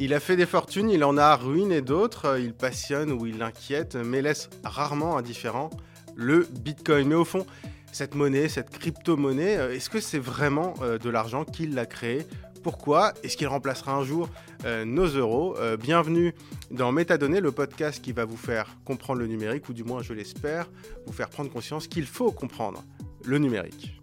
Il 0.00 0.14
a 0.14 0.20
fait 0.20 0.36
des 0.36 0.46
fortunes, 0.46 0.90
il 0.90 1.02
en 1.02 1.16
a 1.16 1.34
ruiné 1.34 1.80
d'autres, 1.80 2.38
il 2.38 2.54
passionne 2.54 3.10
ou 3.10 3.26
il 3.26 3.42
inquiète, 3.42 3.96
mais 3.96 4.22
laisse 4.22 4.48
rarement 4.62 5.16
indifférent 5.16 5.70
le 6.14 6.46
Bitcoin. 6.60 7.08
Mais 7.08 7.16
au 7.16 7.24
fond, 7.24 7.44
cette 7.90 8.14
monnaie, 8.14 8.48
cette 8.48 8.70
crypto-monnaie, 8.70 9.56
euh, 9.56 9.74
est-ce 9.74 9.90
que 9.90 9.98
c'est 9.98 10.20
vraiment 10.20 10.74
euh, 10.82 10.98
de 10.98 11.10
l'argent 11.10 11.44
qu'il 11.44 11.76
a 11.80 11.84
créé? 11.84 12.24
Pourquoi? 12.62 13.12
Est-ce 13.24 13.36
qu'il 13.36 13.48
remplacera 13.48 13.92
un 13.92 14.04
jour 14.04 14.28
euh, 14.66 14.84
nos 14.84 15.06
euros? 15.06 15.56
Bienvenue 15.80 16.32
dans 16.70 16.92
Métadonnées, 16.92 17.40
le 17.40 17.50
podcast 17.50 18.00
qui 18.00 18.12
va 18.12 18.24
vous 18.24 18.36
faire 18.36 18.76
comprendre 18.84 19.18
le 19.18 19.26
numérique, 19.26 19.68
ou 19.68 19.72
du 19.72 19.82
moins, 19.82 20.00
je 20.02 20.12
l'espère, 20.12 20.70
vous 21.06 21.12
faire 21.12 21.28
prendre 21.28 21.50
conscience 21.50 21.88
qu'il 21.88 22.06
faut 22.06 22.30
comprendre 22.30 22.84
le 23.24 23.38
numérique. 23.38 24.00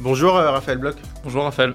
Bonjour 0.00 0.36
euh, 0.36 0.50
Raphaël 0.50 0.76
Bloch. 0.76 0.96
Bonjour 1.24 1.44
Raphaël. 1.44 1.72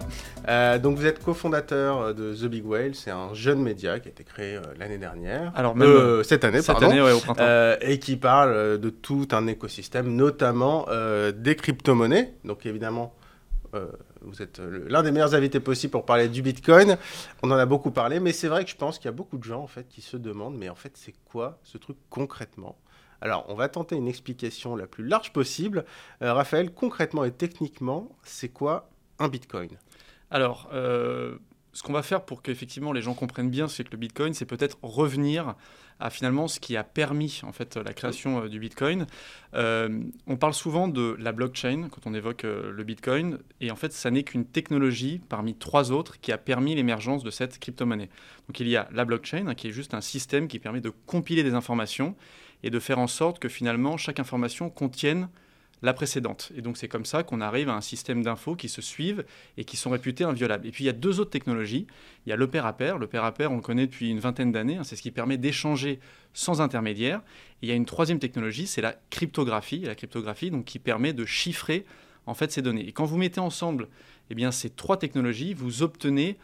Euh, 0.48 0.78
donc 0.78 0.96
vous 0.98 1.08
êtes 1.08 1.24
cofondateur 1.24 2.00
euh, 2.00 2.14
de 2.14 2.36
The 2.36 2.46
Big 2.46 2.66
Whale, 2.66 2.94
c'est 2.94 3.10
un 3.10 3.34
jeune 3.34 3.62
média 3.62 4.00
qui 4.00 4.10
a 4.10 4.12
été 4.12 4.24
créé 4.24 4.60
l'année 4.78 5.00
dernière. 5.00 5.52
Alors 5.56 5.76
même 5.76 6.24
cette 6.24 6.44
année, 6.44 6.62
cette 6.62 6.78
pardon. 6.78 6.92
Année, 6.92 7.02
au 7.02 7.20
printemps. 7.20 7.78
et 7.82 7.98
qui 7.98 8.18
parle 8.18 8.80
de 8.80 8.90
tout 8.92 9.28
un 9.32 9.48
écosystème, 9.48 10.16
notamment 10.16 10.86
des 11.34 11.56
crypto-monnaies. 11.56 12.36
Donc 12.46 12.66
évidemment, 12.68 13.16
vous 14.22 14.42
êtes 14.42 14.62
l'un 14.88 15.02
des 15.02 15.12
meilleurs 15.12 15.34
invités 15.34 15.60
possibles 15.60 15.92
pour 15.92 16.06
parler 16.06 16.28
du 16.28 16.44
Bitcoin. 16.44 16.98
On 17.42 17.50
en 17.50 17.58
a 17.58 17.66
beaucoup 17.66 17.92
parlé, 17.92 18.20
mais 18.20 18.34
c'est 18.34 18.48
vrai 18.48 18.64
que 18.64 18.70
je 18.70 18.76
pense 18.76 19.00
qu'il 19.00 19.06
y 19.06 19.10
a 19.10 19.14
beaucoup 19.14 19.38
de 19.38 19.44
gens 19.44 19.64
en 19.64 19.68
fait 19.68 19.88
qui 19.90 20.02
se 20.02 20.16
demandent, 20.16 20.58
mais 20.58 20.70
en 20.70 20.76
fait 20.76 20.92
c'est 20.96 21.16
quoi 21.26 21.60
ce 21.64 21.80
truc 21.80 21.98
concrètement? 22.10 22.78
Alors, 23.22 23.46
on 23.50 23.54
va 23.54 23.70
tenter 23.70 23.96
une 23.96 24.08
explication 24.08 24.76
la 24.76 24.88
plus 24.88 25.06
large 25.06 25.32
possible. 25.32 25.86
Euh, 26.24 26.34
Raphaël, 26.34 26.74
concrètement 26.74 27.24
et 27.24 27.32
techniquement, 27.32 28.10
c'est 28.24 28.50
quoi 28.50 28.90
un 29.20 29.30
Bitcoin? 29.30 29.70
Alors, 30.32 30.70
euh, 30.74 31.38
ce 31.72 31.84
qu'on 31.84 31.94
va 31.94 32.02
faire 32.02 32.26
pour 32.26 32.42
qu'effectivement 32.42 32.92
les 32.92 33.02
gens 33.02 33.14
comprennent 33.14 33.50
bien 33.50 33.70
c'est 33.70 33.86
que 33.86 33.92
le 33.92 33.98
Bitcoin, 33.98 34.34
c'est 34.34 34.46
peut-être 34.46 34.78
revenir 34.82 35.56
à 36.02 36.10
finalement 36.10 36.48
ce 36.48 36.60
qui 36.60 36.76
a 36.76 36.84
permis 36.84 37.42
en 37.44 37.52
fait 37.52 37.78
la 37.78 37.94
création 37.94 38.44
euh, 38.44 38.50
du 38.50 38.60
Bitcoin. 38.60 39.06
on 39.54 40.38
parle 40.38 40.54
souvent 40.56 40.88
de 40.88 41.16
la 41.20 41.32
blockchain 41.32 41.90
quand 41.92 42.08
on 42.08 42.16
évoque 42.16 42.44
le 42.44 42.84
Bitcoin, 42.84 43.38
et 43.60 43.70
en 43.70 43.76
fait, 43.76 43.94
ça 43.94 44.10
n'est 44.10 44.24
qu'une 44.24 44.46
technologie 44.46 45.22
parmi 45.30 45.54
trois 45.54 45.92
autres 45.92 46.20
qui 46.20 46.32
a 46.32 46.40
permis 46.40 46.74
l'émergence 46.74 47.24
de 47.24 47.30
cette 47.30 47.60
crypto-monnaie. 47.60 48.10
Donc, 48.48 48.60
il 48.60 48.68
y 48.68 48.76
a 48.76 48.90
la 48.92 49.06
blockchain, 49.06 49.48
hein, 49.48 49.54
qui 49.54 49.68
est 49.68 49.72
juste 49.72 49.94
un 49.94 50.02
système 50.02 50.48
qui 50.48 50.58
permet 50.58 50.82
de 50.82 50.90
compiler 51.06 51.44
des 51.44 51.54
informations 51.54 52.16
et 52.64 52.70
de 52.70 52.80
faire 52.80 53.00
en 53.00 53.08
sorte 53.08 53.40
que 53.40 53.50
finalement 53.50 53.98
chaque 53.98 54.20
information 54.20 54.70
contienne 54.70 55.30
la 55.82 55.94
précédente. 55.94 56.52
Et 56.56 56.62
donc 56.62 56.78
c'est 56.78 56.88
comme 56.88 57.06
ça 57.06 57.24
qu'on 57.24 57.42
arrive 57.42 57.70
à 57.70 57.76
un 57.76 57.82
système 57.82 58.22
d'infos 58.22 58.56
qui 58.56 58.70
se 58.70 58.82
suivent 58.82 59.26
et 59.58 59.66
qui 59.66 59.78
sont 59.78 59.90
réputés 59.90 60.24
inviolables. 60.24 60.68
Et 60.68 60.72
puis 60.72 60.84
il 60.84 60.88
y 60.88 60.90
a 60.92 60.94
deux 60.94 61.20
autres 61.20 61.32
technologies. 61.32 61.88
Il 62.26 62.30
y 62.30 62.34
a 62.34 62.36
le 62.36 62.48
pair 62.48 62.66
à 62.66 62.74
pair. 62.74 62.98
Le 62.98 63.08
pair 63.08 63.24
à 63.24 63.34
pair, 63.34 63.52
on 63.52 63.56
le 63.56 63.62
connaît 63.62 63.88
depuis 63.88 64.10
une 64.10 64.20
vingtaine 64.20 64.52
d'années. 64.52 64.78
Hein. 64.78 64.84
c'est 64.84 64.96
ce 64.96 65.02
qui 65.02 65.12
permet 65.12 65.38
d'échanger 65.38 66.00
sans 66.34 66.62
intermédiaire. 66.62 67.22
Et 67.62 67.66
il 67.66 67.70
y 67.70 67.72
a 67.72 67.76
une 67.76 67.86
troisième 67.86 68.20
technologie, 68.20 68.68
c'est 68.68 68.82
la 68.82 68.96
cryptographie. 69.10 69.80
La 69.80 69.96
cryptographie, 69.96 70.52
donc 70.52 70.66
qui 70.66 70.80
permet 70.80 71.14
de 71.14 71.26
chiffrer 71.26 71.86
en 72.28 72.36
fait 72.36 72.52
ces 72.52 72.62
données. 72.62 72.88
Et 72.88 72.92
quand 72.92 73.06
vous 73.06 73.18
mettez 73.18 73.40
ensemble 73.40 73.88
eh 74.30 74.36
bien, 74.36 74.52
ces 74.52 74.70
trois 74.70 74.98
technologies, 74.98 75.54
vous 75.54 75.82
obtenez 75.82 76.38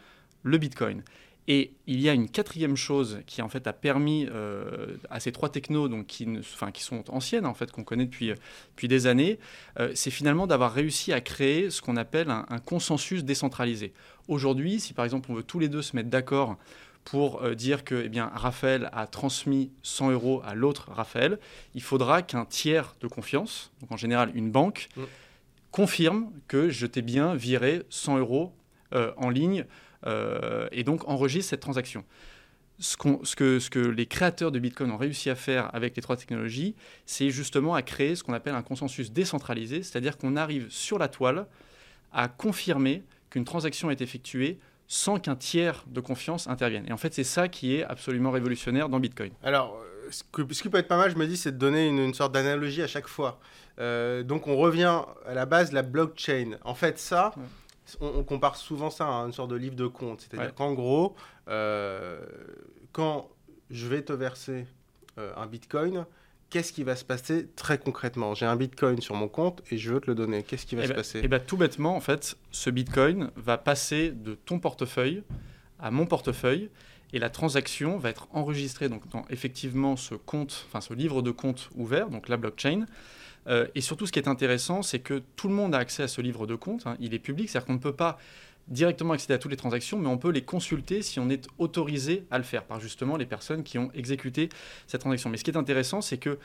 le 0.43 0.57
Bitcoin. 0.57 1.03
Et 1.49 1.71
il 1.85 2.01
y 2.01 2.09
a 2.09 2.13
une 2.13 2.29
quatrième 2.29 2.75
chose 2.75 3.21
qui 3.25 3.41
en 3.41 3.47
fait 3.47 3.67
a 3.67 3.73
permis 3.73 4.27
euh, 4.29 4.97
à 5.09 5.21
ces 5.21 5.31
trois 5.31 5.47
technos, 5.47 5.87
donc 5.87 6.05
qui, 6.05 6.27
enfin, 6.39 6.71
qui 6.71 6.83
sont 6.83 7.09
anciennes 7.09 7.45
en 7.45 7.53
fait, 7.53 7.71
qu'on 7.71 7.85
connaît 7.85 8.05
depuis, 8.05 8.33
depuis 8.71 8.89
des 8.89 9.07
années, 9.07 9.39
euh, 9.79 9.91
c'est 9.95 10.11
finalement 10.11 10.45
d'avoir 10.45 10.73
réussi 10.73 11.13
à 11.13 11.21
créer 11.21 11.69
ce 11.69 11.81
qu'on 11.81 11.95
appelle 11.95 12.29
un, 12.29 12.59
consensus 12.59 13.23
décentralisé. 13.23 13.93
Aujourd'hui, 14.27 14.81
si 14.81 14.93
par 14.93 15.05
exemple 15.05 15.31
on 15.31 15.35
veut 15.35 15.43
tous 15.43 15.59
les 15.59 15.69
deux 15.69 15.81
se 15.81 15.95
mettre 15.95 16.09
d'accord 16.09 16.57
pour 17.05 17.41
euh, 17.41 17.55
dire 17.55 17.85
que 17.85 17.95
eh 18.03 18.09
bien, 18.09 18.29
Raphaël 18.35 18.89
a 18.91 19.07
transmis 19.07 19.71
100 19.83 20.11
euros 20.11 20.41
à 20.45 20.53
l'autre 20.53 20.91
Raphaël, 20.91 21.39
il 21.75 21.81
faudra 21.81 22.23
qu'un 22.23 22.43
tiers 22.43 22.95
de 22.99 23.07
confiance, 23.07 23.71
donc 23.79 23.93
en 23.93 23.97
général 23.97 24.31
une 24.35 24.51
banque, 24.51 24.89
mm. 24.97 25.03
confirme 25.71 26.29
que 26.49 26.69
je 26.69 26.85
t'ai 26.85 27.01
bien 27.01 27.35
viré 27.35 27.83
100 27.89 28.17
euros 28.17 28.53
en 29.17 29.29
ligne 29.29 29.61
euh, 29.61 29.63
et 30.05 30.83
donc 30.83 31.07
enregistre 31.07 31.49
cette 31.49 31.59
transaction. 31.59 32.03
Ce, 32.79 32.95
ce, 33.23 33.35
que, 33.35 33.59
ce, 33.59 33.69
que, 33.71 33.79
les 33.79 34.05
créateurs 34.05 34.51
de 34.51 34.59
Bitcoin 34.59 34.91
ont 34.91 34.97
réussi 34.97 35.31
à 35.31 35.35
faire 35.35 35.73
avec 35.73 35.95
les 35.95 36.01
trois 36.01 36.15
technologies, 36.15 36.75
c'est 37.07 37.31
justement 37.31 37.73
à 37.73 37.81
créer 37.81 38.15
ce 38.15 38.23
qu'on 38.23 38.33
appelle 38.33 38.53
un 38.53 38.61
consensus 38.61 39.11
décentralisé, 39.11 39.81
c'est-à-dire 39.81 40.17
qu'on 40.17 40.35
arrive 40.35 40.67
sur 40.69 40.99
la 40.99 41.07
toile 41.07 41.47
à 42.13 42.27
confirmer 42.27 43.03
qu'une 43.29 43.45
transaction 43.45 43.89
est 43.89 44.01
effectuée 44.01 44.59
sans 44.87 45.19
qu'un 45.19 45.35
tiers 45.35 45.83
de 45.87 45.99
confiance 45.99 46.47
intervienne. 46.47 46.85
Et 46.87 46.93
en 46.93 46.97
fait, 46.97 47.13
c'est 47.13 47.23
ça 47.23 47.47
qui 47.47 47.75
est 47.75 47.83
absolument 47.83 48.31
révolutionnaire 48.31 48.89
dans 48.89 48.99
Bitcoin. 48.99 49.31
Alors, 49.43 49.77
euh, 49.77 50.11
ce, 50.11 50.23
qui 50.61 50.69
peut 50.69 50.77
être 50.77 50.87
pas 50.87 50.97
mal, 50.97 51.11
je 51.11 51.17
me 51.17 51.27
dis, 51.27 51.35
c'est 51.35 51.51
de 51.51 51.57
donner 51.57 51.87
une, 51.87 52.13
sorte 52.13 52.33
d'analogie 52.33 52.81
à 52.81 52.87
chaque 52.87 53.07
fois. 53.07 53.39
Euh, 53.79 54.23
donc, 54.23 54.47
on 54.47 54.55
revient 54.55 55.01
à 55.25 55.33
la 55.33 55.45
base 55.45 55.71
de 55.71 55.75
la 55.75 55.81
blockchain. 55.81 56.57
En 56.63 56.73
fait, 56.73 56.99
ça, 56.99 57.33
on, 58.01 58.23
compare 58.23 58.55
souvent 58.55 58.89
ça 58.89 59.07
à 59.07 59.25
une 59.25 59.33
sorte 59.33 59.49
de 59.49 59.55
livre 59.55 59.75
de 59.75 59.87
compte. 59.87 60.21
C'est-à-dire 60.21 60.53
qu'en 60.53 60.73
gros, 60.73 61.15
euh, 61.47 62.19
quand 62.91 63.29
je 63.69 63.87
vais 63.87 64.01
te 64.01 64.13
verser 64.13 64.65
euh, 65.17 65.31
un 65.35 65.47
bitcoin, 65.47 66.05
qu'est-ce 66.49 66.73
qui 66.73 66.83
va 66.83 66.95
se 66.95 67.05
passer 67.05 67.47
très 67.55 67.77
concrètement? 67.77 68.33
J'ai 68.33 68.45
un 68.45 68.55
bitcoin 68.55 69.01
sur 69.01 69.15
mon 69.15 69.27
compte 69.27 69.61
et 69.71 69.77
je 69.77 69.93
veux 69.93 69.99
te 69.99 70.07
le 70.07 70.15
donner. 70.15 70.43
Qu'est-ce 70.43 70.65
qui 70.65 70.75
va 70.75 70.83
eh 70.83 70.87
se 70.87 70.91
ben, 70.91 70.97
passer? 70.97 71.21
Eh 71.23 71.27
bien, 71.27 71.39
tout 71.39 71.57
bêtement, 71.57 71.95
en 71.95 72.01
fait, 72.01 72.37
ce 72.51 72.69
bitcoin 72.69 73.31
va 73.35 73.57
passer 73.57 74.11
de 74.11 74.35
ton 74.35 74.59
portefeuille 74.59 75.23
à 75.79 75.91
mon 75.91 76.05
portefeuille 76.05 76.69
et 77.13 77.19
la 77.19 77.29
transaction 77.29 77.97
va 77.97 78.09
être 78.09 78.27
enregistrée 78.31 78.89
donc, 78.89 79.07
dans 79.09 79.23
effectivement 79.29 79.95
ce 79.95 80.15
compte, 80.15 80.65
enfin 80.67 80.81
ce 80.81 80.93
livre 80.93 81.21
de 81.21 81.31
compte 81.31 81.69
ouvert, 81.75 82.09
donc 82.09 82.27
la 82.27 82.37
blockchain. 82.37 82.85
Euh, 83.47 83.67
et 83.75 83.81
surtout, 83.81 84.05
ce 84.05 84.11
qui 84.11 84.19
est 84.19 84.27
intéressant, 84.27 84.81
c'est 84.81 84.99
que 84.99 85.21
tout 85.35 85.47
le 85.47 85.53
monde 85.53 85.73
a 85.73 85.77
accès 85.77 86.03
à 86.03 86.07
ce 86.07 86.21
livre 86.21 86.47
de 86.47 86.55
compte. 86.55 86.85
Hein. 86.85 86.97
Il 86.99 87.13
est 87.13 87.19
public, 87.19 87.49
c'est-à-dire 87.49 87.67
qu'on 87.67 87.73
ne 87.73 87.79
peut 87.79 87.95
pas 87.95 88.17
directement 88.67 89.13
accéder 89.13 89.33
à 89.33 89.37
toutes 89.37 89.51
les 89.51 89.57
transactions, 89.57 89.97
mais 89.97 90.09
on 90.09 90.17
peut 90.17 90.31
les 90.31 90.43
consulter 90.43 91.01
si 91.01 91.19
on 91.19 91.29
est 91.29 91.47
autorisé 91.57 92.25
à 92.31 92.37
le 92.37 92.43
faire 92.43 92.65
par 92.65 92.81
justement 92.81 93.15
les 93.15 93.25
personnes 93.25 93.63
qui 93.63 93.77
ont 93.77 93.89
exécuté 93.93 94.49
cette 94.87 95.01
transaction. 95.01 95.29
Mais 95.29 95.37
ce 95.37 95.45
qui 95.45 95.51
est 95.51 95.57
intéressant, 95.57 96.01
c'est 96.01 96.17
que 96.17 96.37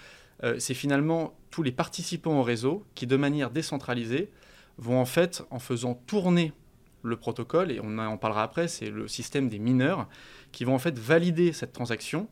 euh, 0.44 0.56
c'est 0.58 0.74
finalement 0.74 1.34
tous 1.50 1.62
les 1.62 1.72
participants 1.72 2.38
au 2.38 2.42
réseau 2.42 2.84
qui, 2.94 3.06
de 3.06 3.16
manière 3.16 3.50
décentralisée, 3.50 4.30
vont 4.78 5.00
en 5.00 5.04
fait, 5.04 5.42
en 5.50 5.58
faisant 5.58 5.94
tourner 6.06 6.52
le 7.02 7.16
protocole, 7.16 7.72
et 7.72 7.80
on 7.82 7.98
en 7.98 8.16
parlera 8.16 8.44
après, 8.44 8.68
c'est 8.68 8.88
le 8.88 9.08
système 9.08 9.48
des 9.48 9.58
mineurs, 9.58 10.08
qui 10.52 10.64
vont 10.64 10.74
en 10.74 10.78
fait 10.78 10.96
valider 10.96 11.52
cette 11.52 11.72
transaction 11.72 12.28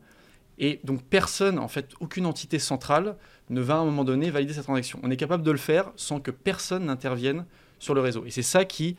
et 0.61 0.79
donc 0.83 1.01
personne, 1.01 1.57
en 1.57 1.67
fait, 1.67 1.89
aucune 1.99 2.27
entité 2.27 2.59
centrale 2.59 3.17
ne 3.49 3.61
va 3.61 3.73
à 3.73 3.77
un 3.77 3.85
moment 3.85 4.03
donné 4.03 4.29
valider 4.29 4.53
cette 4.53 4.63
transaction. 4.63 4.99
On 5.01 5.09
est 5.09 5.17
capable 5.17 5.43
de 5.43 5.51
le 5.51 5.57
faire 5.57 5.91
sans 5.95 6.19
que 6.19 6.29
personne 6.29 6.85
n'intervienne 6.85 7.45
sur 7.79 7.95
le 7.95 8.01
réseau. 8.01 8.23
Et 8.25 8.31
c'est 8.31 8.43
ça 8.43 8.63
qui 8.63 8.95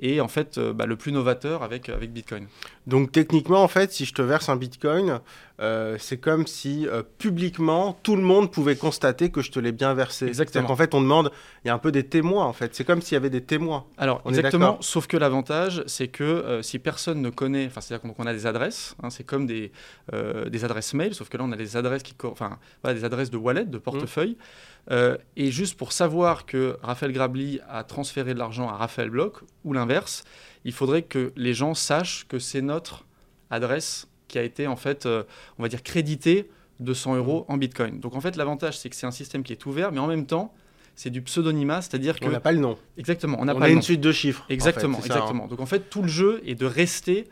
et 0.00 0.20
en 0.20 0.28
fait 0.28 0.58
euh, 0.58 0.72
bah, 0.72 0.86
le 0.86 0.96
plus 0.96 1.12
novateur 1.12 1.62
avec, 1.62 1.88
avec 1.88 2.12
Bitcoin. 2.12 2.46
Donc 2.86 3.12
techniquement, 3.12 3.62
en 3.62 3.68
fait, 3.68 3.92
si 3.92 4.04
je 4.04 4.14
te 4.14 4.22
verse 4.22 4.48
un 4.48 4.56
Bitcoin, 4.56 5.20
euh, 5.60 5.96
c'est 5.98 6.16
comme 6.16 6.46
si 6.46 6.88
euh, 6.88 7.02
publiquement 7.18 7.98
tout 8.02 8.16
le 8.16 8.22
monde 8.22 8.50
pouvait 8.50 8.76
constater 8.76 9.30
que 9.30 9.42
je 9.42 9.50
te 9.50 9.60
l'ai 9.60 9.72
bien 9.72 9.94
versé. 9.94 10.26
Exactement. 10.26 10.70
En 10.70 10.76
fait, 10.76 10.94
on 10.94 11.00
demande, 11.00 11.30
il 11.64 11.68
y 11.68 11.70
a 11.70 11.74
un 11.74 11.78
peu 11.78 11.92
des 11.92 12.04
témoins 12.04 12.46
en 12.46 12.52
fait. 12.52 12.74
C'est 12.74 12.84
comme 12.84 13.02
s'il 13.02 13.14
y 13.14 13.16
avait 13.16 13.30
des 13.30 13.42
témoins. 13.42 13.84
Alors 13.98 14.22
exactement. 14.26 14.78
sauf 14.80 15.06
que 15.06 15.16
l'avantage, 15.16 15.84
c'est 15.86 16.08
que 16.08 16.60
si 16.62 16.78
personne 16.78 17.20
ne 17.20 17.30
connaît, 17.30 17.66
enfin 17.66 17.80
c'est-à-dire 17.80 18.12
qu'on 18.12 18.26
a 18.26 18.32
des 18.32 18.46
adresses, 18.46 18.96
hein, 19.02 19.10
c'est 19.10 19.24
comme 19.24 19.46
des, 19.46 19.70
des 20.12 20.64
adresses 20.64 20.94
mail, 20.94 21.14
sauf 21.14 21.28
que 21.28 21.36
là 21.36 21.44
on 21.46 21.52
a 21.52 21.56
des 21.56 21.76
adresses 21.76 22.02
qui, 22.02 22.14
enfin 22.24 22.58
voilà, 22.82 22.98
des 22.98 23.04
adresses 23.04 23.30
de 23.30 23.36
wallet, 23.36 23.66
de 23.66 23.78
portefeuille. 23.78 24.36
Euh, 24.90 25.16
et 25.36 25.50
juste 25.50 25.76
pour 25.76 25.92
savoir 25.92 26.46
que 26.46 26.76
Raphaël 26.82 27.12
Grabli 27.12 27.60
a 27.68 27.84
transféré 27.84 28.34
de 28.34 28.38
l'argent 28.38 28.68
à 28.68 28.72
Raphaël 28.72 29.10
Bloch, 29.10 29.42
ou 29.64 29.72
l'inverse, 29.72 29.89
il 30.64 30.72
faudrait 30.72 31.02
que 31.02 31.32
les 31.36 31.54
gens 31.54 31.74
sachent 31.74 32.26
que 32.28 32.38
c'est 32.38 32.62
notre 32.62 33.06
adresse 33.50 34.08
qui 34.28 34.38
a 34.38 34.42
été, 34.42 34.66
en 34.66 34.76
fait, 34.76 35.06
euh, 35.06 35.24
on 35.58 35.62
va 35.62 35.68
dire, 35.68 35.82
créditée 35.82 36.50
de 36.78 36.94
100 36.94 37.16
euros 37.16 37.44
en 37.48 37.56
Bitcoin. 37.56 38.00
Donc 38.00 38.14
en 38.14 38.20
fait, 38.20 38.36
l'avantage, 38.36 38.78
c'est 38.78 38.88
que 38.88 38.96
c'est 38.96 39.06
un 39.06 39.10
système 39.10 39.42
qui 39.42 39.52
est 39.52 39.66
ouvert, 39.66 39.92
mais 39.92 39.98
en 39.98 40.06
même 40.06 40.26
temps, 40.26 40.54
c'est 40.94 41.10
du 41.10 41.22
pseudonymat, 41.22 41.82
c'est-à-dire 41.82 42.18
que... 42.18 42.26
On 42.26 42.30
n'a 42.30 42.40
pas 42.40 42.52
le 42.52 42.58
nom. 42.58 42.78
Exactement, 42.96 43.38
on 43.40 43.44
n'a 43.44 43.54
pas 43.54 43.66
a 43.66 43.68
une 43.68 43.82
suite 43.82 44.00
de 44.00 44.12
chiffres. 44.12 44.44
Exactement, 44.48 44.98
hein. 44.98 45.02
exactement. 45.04 45.46
Donc 45.46 45.60
en 45.60 45.66
fait, 45.66 45.90
tout 45.90 46.02
le 46.02 46.08
jeu 46.08 46.42
est 46.46 46.54
de 46.54 46.66
rester 46.66 47.28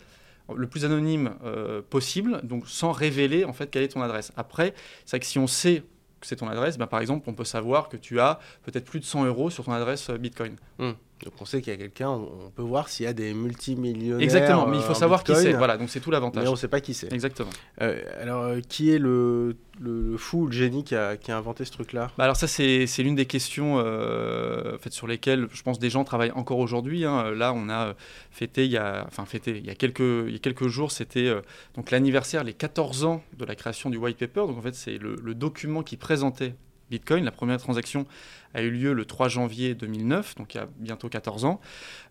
le 0.55 0.67
plus 0.67 0.85
anonyme 0.85 1.35
euh, 1.45 1.83
possible, 1.83 2.41
donc 2.43 2.69
sans 2.69 2.93
révéler 2.93 3.45
en 3.45 3.53
fait 3.53 3.71
quelle 3.71 3.83
est 3.83 3.89
ton 3.89 4.03
adresse. 4.03 4.33
Après, 4.37 4.75
c'est 5.05 5.17
vrai 5.17 5.21
que 5.21 5.27
si 5.27 5.39
on 5.39 5.47
sait 5.47 5.83
c'est 6.23 6.37
ton 6.37 6.49
adresse, 6.49 6.79
ben, 6.79 6.87
par 6.87 7.01
exemple, 7.01 7.29
on 7.29 7.35
peut 7.35 7.45
savoir 7.45 7.89
que 7.89 7.97
tu 7.97 8.19
as 8.21 8.41
peut-être 8.65 8.85
plus 8.85 9.01
de 9.01 9.05
100 9.05 9.27
euros 9.27 9.51
sur 9.51 9.65
ton 9.65 9.73
adresse 9.73 10.11
euh, 10.11 10.19
Bitcoin. 10.19 10.57
Hmm. 10.79 10.93
Donc 11.25 11.33
on 11.41 11.45
sait 11.45 11.61
qu'il 11.61 11.73
y 11.73 11.75
a 11.75 11.79
quelqu'un, 11.79 12.11
on 12.11 12.51
peut 12.55 12.63
voir 12.63 12.89
s'il 12.89 13.05
y 13.05 13.09
a 13.09 13.13
des 13.13 13.35
multimillionnaires. 13.35 14.21
Exactement, 14.23 14.67
mais 14.69 14.77
il 14.77 14.83
faut 14.83 14.93
euh, 14.93 14.95
savoir 14.95 15.25
qui 15.25 15.35
c'est. 15.35 15.53
Voilà, 15.53 15.77
donc 15.77 15.91
c'est 15.91 15.99
tout 16.01 16.11
l'avantage. 16.13 16.45
Mais 16.45 16.49
on 16.49 16.53
ne 16.53 16.57
sait 16.57 16.69
pas 16.69 16.81
qui 16.81 16.95
c'est. 16.95 17.13
Exactement. 17.13 17.51
Euh, 17.83 18.01
alors, 18.21 18.45
euh, 18.45 18.61
qui 18.69 18.91
est 18.93 18.99
le, 18.99 19.57
le, 19.81 20.11
le 20.13 20.17
fou, 20.17 20.47
le 20.47 20.53
génie 20.53 20.85
qui 20.85 20.95
a, 20.95 21.17
qui 21.17 21.33
a 21.33 21.37
inventé 21.37 21.65
ce 21.65 21.73
truc-là? 21.73 22.13
Bah 22.17 22.25
alors 22.25 22.37
ça 22.37 22.47
c'est 22.47 22.87
l'une 22.99 23.17
des 23.17 23.27
questions 23.27 23.81
euh, 23.85 24.77
en 24.77 24.79
fait, 24.79 24.93
sur 24.93 25.07
lesquelles 25.09 25.49
je 25.53 25.63
pense 25.63 25.79
des 25.81 25.91
gens 25.91 26.05
travaillent 26.05 26.31
encore 26.33 26.59
aujourd'hui. 26.59 27.05
hein. 27.05 27.33
Là 27.33 27.53
on 27.53 27.69
a 27.69 27.95
fêté 28.31 28.65
il 28.65 28.71
y 28.71 28.77
a 28.77 29.05
enfin 29.09 29.25
fêté 29.25 29.57
il 29.59 29.67
y 29.67 29.71
a 29.71 29.75
quelques 29.75 30.01
il 30.01 30.33
y 30.33 30.37
a 30.37 30.39
quelques 30.39 30.69
jours 30.69 30.93
c'était 30.93 31.33
donc 31.75 31.91
l'anniversaire 31.91 32.45
les 32.45 32.53
14 32.55 33.05
ans 33.05 33.23
de 33.37 33.45
la 33.45 33.55
création 33.57 33.91
du 33.91 33.97
white 33.97 34.19
paper. 34.19 34.47
Donc 34.47 34.59
en 34.59 34.63
fait 34.63 34.75
c'est 34.75 34.99
le, 34.99 35.17
le 35.23 35.35
document 35.35 35.83
qui 35.83 35.97
présentait 35.97 36.55
Bitcoin. 36.91 37.25
La 37.25 37.31
première 37.31 37.59
transaction 37.59 38.07
a 38.55 38.63
eu 38.63 38.71
lieu 38.71 38.93
le 38.93 39.05
3 39.05 39.29
janvier 39.29 39.75
2009, 39.75 40.37
donc 40.37 40.55
il 40.55 40.59
y 40.59 40.61
a 40.61 40.69
bientôt 40.79 41.09
14 41.09 41.45
ans. 41.45 41.61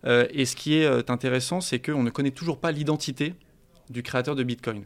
Euh, 0.04 0.26
et 0.30 0.44
ce 0.44 0.56
qui 0.56 0.76
est 0.76 0.84
euh, 0.86 1.02
intéressant, 1.08 1.60
c'est 1.60 1.78
qu'on 1.80 2.02
ne 2.02 2.10
connaît 2.10 2.30
toujours 2.30 2.58
pas 2.58 2.70
l'identité 2.72 3.34
du 3.90 4.02
créateur 4.02 4.36
de 4.36 4.42
Bitcoin. 4.42 4.84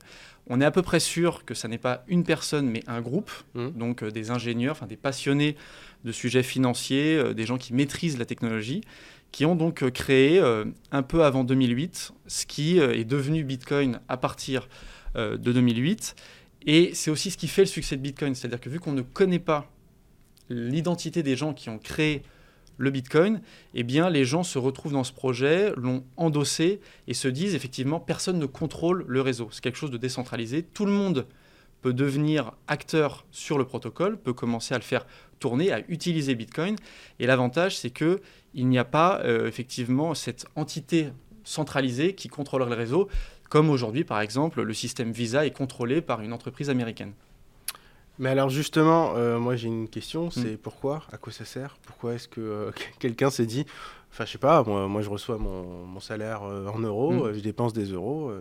On 0.49 0.61
est 0.61 0.65
à 0.65 0.71
peu 0.71 0.83
près 0.83 1.01
sûr 1.01 1.45
que 1.45 1.55
ça 1.55 1.69
n'est 1.69 1.79
pas 1.79 2.05
une 2.09 2.25
personne, 2.25 2.69
mais 2.69 2.83
un 2.87 3.01
groupe, 3.01 3.31
Mhm. 3.55 3.73
donc 3.73 4.03
euh, 4.03 4.11
des 4.11 4.31
ingénieurs, 4.31 4.73
enfin 4.73 4.87
des 4.87 4.97
passionnés 4.97 5.57
de 6.05 6.13
sujets 6.13 6.43
financiers, 6.43 7.17
euh, 7.17 7.35
des 7.35 7.45
gens 7.47 7.59
qui 7.59 7.75
maîtrisent 7.75 8.19
la 8.19 8.25
technologie, 8.25 8.81
qui 9.31 9.45
ont 9.47 9.57
donc 9.57 9.89
créé 9.93 10.43
un 10.91 11.03
peu 11.03 11.25
avant 11.25 11.43
2008 11.43 12.13
ce 12.27 12.45
qui 12.45 12.77
est 12.79 13.05
devenu 13.07 13.45
Bitcoin 13.45 13.99
à 14.07 14.19
partir 14.19 14.69
de 15.15 15.37
2008. 15.39 16.15
Et 16.67 16.91
c'est 16.93 17.11
aussi 17.11 17.31
ce 17.31 17.39
qui 17.39 17.49
fait 17.49 17.63
le 17.63 17.67
succès 17.67 17.97
de 17.97 18.03
Bitcoin, 18.03 18.35
c'est-à-dire 18.35 18.61
que 18.61 18.69
vu 18.69 18.79
qu'on 18.79 18.93
ne 18.93 19.01
connaît 19.01 19.39
pas 19.39 19.71
l'identité 20.49 21.23
des 21.23 21.37
gens 21.37 21.55
qui 21.55 21.71
ont 21.71 21.79
créé 21.79 22.23
le 22.79 22.91
Bitcoin, 22.91 23.41
eh 23.75 23.83
bien 23.83 24.11
les 24.11 24.25
gens 24.25 24.43
se 24.43 24.59
retrouvent 24.59 24.93
dans 24.93 25.05
ce 25.05 25.13
projet, 25.13 25.73
l'ont 25.77 26.05
endossé 26.17 26.81
et 27.07 27.15
se 27.15 27.29
disent 27.29 27.55
effectivement 27.55 28.01
personne 28.01 28.39
ne 28.39 28.47
contrôle 28.47 29.05
le 29.07 29.21
réseau. 29.21 29.49
C'est 29.53 29.63
quelque 29.63 29.79
chose 29.79 29.91
de 29.91 29.99
décentralisé. 29.99 30.63
Tout 30.63 30.87
le 30.87 30.93
monde 30.93 31.27
peut 31.83 31.93
devenir 31.93 32.53
acteur 32.69 33.27
sur 33.31 33.59
le 33.59 33.65
protocole, 33.65 34.17
peut 34.17 34.33
commencer 34.33 34.75
à 34.75 34.79
le 34.79 34.85
faire 34.85 35.07
tourner, 35.41 35.73
à 35.73 35.81
utiliser 35.89 36.35
Bitcoin. 36.35 36.77
Et 37.19 37.27
l'avantage, 37.27 37.77
c'est 37.77 37.91
que 37.91 38.21
il 38.55 38.69
n'y 38.69 38.79
a 38.79 38.85
pas 38.85 39.21
euh, 39.25 39.49
effectivement 39.49 40.15
cette 40.15 40.47
entité 40.57 41.09
centralisée 41.45 42.15
qui 42.15 42.29
contrôle 42.29 42.69
le 42.69 42.75
réseau, 42.75 43.09
comme 43.49 43.71
aujourd'hui 43.71 44.05
par 44.05 44.21
exemple 44.21 44.63
le 44.63 44.75
système 44.75 45.11
Visa 45.13 45.45
est 45.47 45.51
contrôlé 45.51 46.01
par 46.01 46.21
une 46.21 46.33
entreprise 46.33 46.71
américaine. 46.71 47.13
Mais 48.23 48.29
alors 48.31 48.51
justement, 48.51 49.15
euh, 49.17 49.39
moi 49.41 49.57
j'ai 49.57 49.67
une 49.67 49.89
question, 49.89 50.31
c'est 50.31 50.57
pourquoi 50.57 51.03
À 51.11 51.19
quoi 51.19 51.33
ça 51.33 51.45
sert? 51.45 51.77
Pourquoi 51.85 52.15
est-ce 52.15 52.29
que 52.29 52.41
euh, 52.41 52.71
quelqu'un 53.01 53.31
s'est 53.31 53.47
dit, 53.47 53.67
enfin 54.13 54.25
je 54.25 54.31
sais 54.31 54.39
pas, 54.39 54.63
moi, 54.63 54.87
moi 54.87 55.03
je 55.03 55.11
reçois 55.11 55.39
mon, 55.39 55.85
mon 55.85 55.99
salaire 55.99 56.45
euh, 56.45 56.69
en 56.69 56.79
euros, 56.79 57.13
Mm. 57.13 57.33
je 57.35 57.41
dépense 57.41 57.73
des 57.73 57.87
euros, 57.87 58.33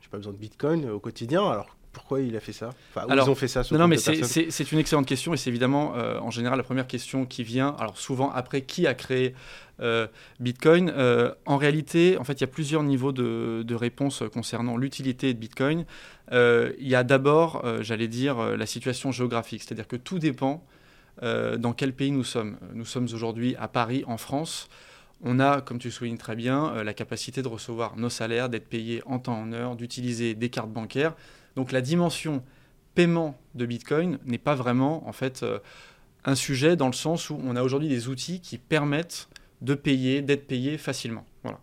j'ai 0.00 0.08
pas 0.08 0.16
besoin 0.16 0.32
de 0.32 0.38
Bitcoin 0.38 0.90
au 0.90 0.98
quotidien, 0.98 1.48
alors 1.48 1.76
pourquoi 1.98 2.20
il 2.20 2.36
a 2.36 2.40
fait 2.40 2.52
ça 2.52 2.70
Enfin, 2.94 3.06
où 3.06 3.10
Alors, 3.10 3.26
ils 3.26 3.30
ont 3.30 3.34
fait 3.34 3.48
ça 3.48 3.64
ce 3.64 3.74
Non, 3.74 3.88
mais 3.88 3.96
c'est- 3.98 4.72
une 4.72 4.78
excellente 4.78 5.06
question 5.06 5.34
et 5.34 5.36
c'est 5.36 5.50
évidemment 5.50 5.94
euh, 5.96 6.18
en 6.20 6.30
général 6.30 6.56
la 6.56 6.62
première 6.62 6.86
question 6.86 7.26
qui 7.26 7.42
vient. 7.42 7.74
Alors 7.80 7.98
souvent 7.98 8.30
après 8.30 8.62
qui 8.62 8.86
a 8.86 8.94
créé 8.94 9.34
euh, 9.80 10.06
Bitcoin 10.38 10.90
Euh, 10.96 11.32
En 11.46 11.56
réalité, 11.56 12.16
en 12.18 12.24
fait, 12.24 12.34
il 12.34 12.42
y 12.42 12.44
a 12.44 12.48
plusieurs 12.48 12.82
niveaux 12.84 13.10
de, 13.12 13.62
de 13.66 13.74
réponse 13.74 14.22
concernant 14.32 14.76
l'utilité 14.76 15.34
de 15.34 15.38
Bitcoin. 15.38 15.84
Il 16.32 16.88
y 16.88 16.94
a 16.94 17.02
d'abord, 17.02 17.64
j'allais 17.80 18.08
dire, 18.08 18.56
la 18.56 18.66
situation 18.66 19.10
géographique, 19.12 19.62
c'est-à-dire 19.64 19.88
que 19.88 19.96
tout 19.96 20.18
dépend 20.18 20.64
dans 21.22 21.72
quel 21.76 21.92
pays 21.94 22.12
nous 22.12 22.24
sommes. 22.24 22.56
Nous 22.74 22.84
sommes 22.84 23.08
aujourd'hui 23.12 23.56
à 23.58 23.66
Paris, 23.66 24.04
en 24.06 24.18
France. 24.18 24.68
On 25.24 25.40
a, 25.40 25.60
comme 25.60 25.80
tu 25.80 25.90
soulignes 25.90 26.16
très 26.16 26.36
bien, 26.36 26.72
euh, 26.76 26.84
la 26.84 26.94
capacité 26.94 27.42
de 27.42 27.48
recevoir 27.48 27.96
nos 27.96 28.08
salaires, 28.08 28.48
d'être 28.48 28.68
payés 28.68 29.02
en 29.04 29.18
temps 29.18 29.40
en 29.40 29.52
heure, 29.52 29.74
d'utiliser 29.74 30.34
des 30.36 30.48
cartes 30.48 30.70
bancaires. 30.70 31.14
Donc 31.58 31.72
la 31.72 31.80
dimension 31.80 32.44
paiement 32.94 33.36
de 33.56 33.66
Bitcoin 33.66 34.20
n'est 34.24 34.38
pas 34.38 34.54
vraiment 34.54 35.08
en 35.08 35.12
fait 35.12 35.42
euh, 35.42 35.58
un 36.24 36.36
sujet 36.36 36.76
dans 36.76 36.86
le 36.86 36.92
sens 36.92 37.30
où 37.30 37.40
on 37.42 37.56
a 37.56 37.64
aujourd'hui 37.64 37.88
des 37.88 38.06
outils 38.06 38.40
qui 38.40 38.58
permettent 38.58 39.28
de 39.60 39.74
payer, 39.74 40.22
d'être 40.22 40.46
payé 40.46 40.78
facilement. 40.78 41.26
Voilà. 41.42 41.58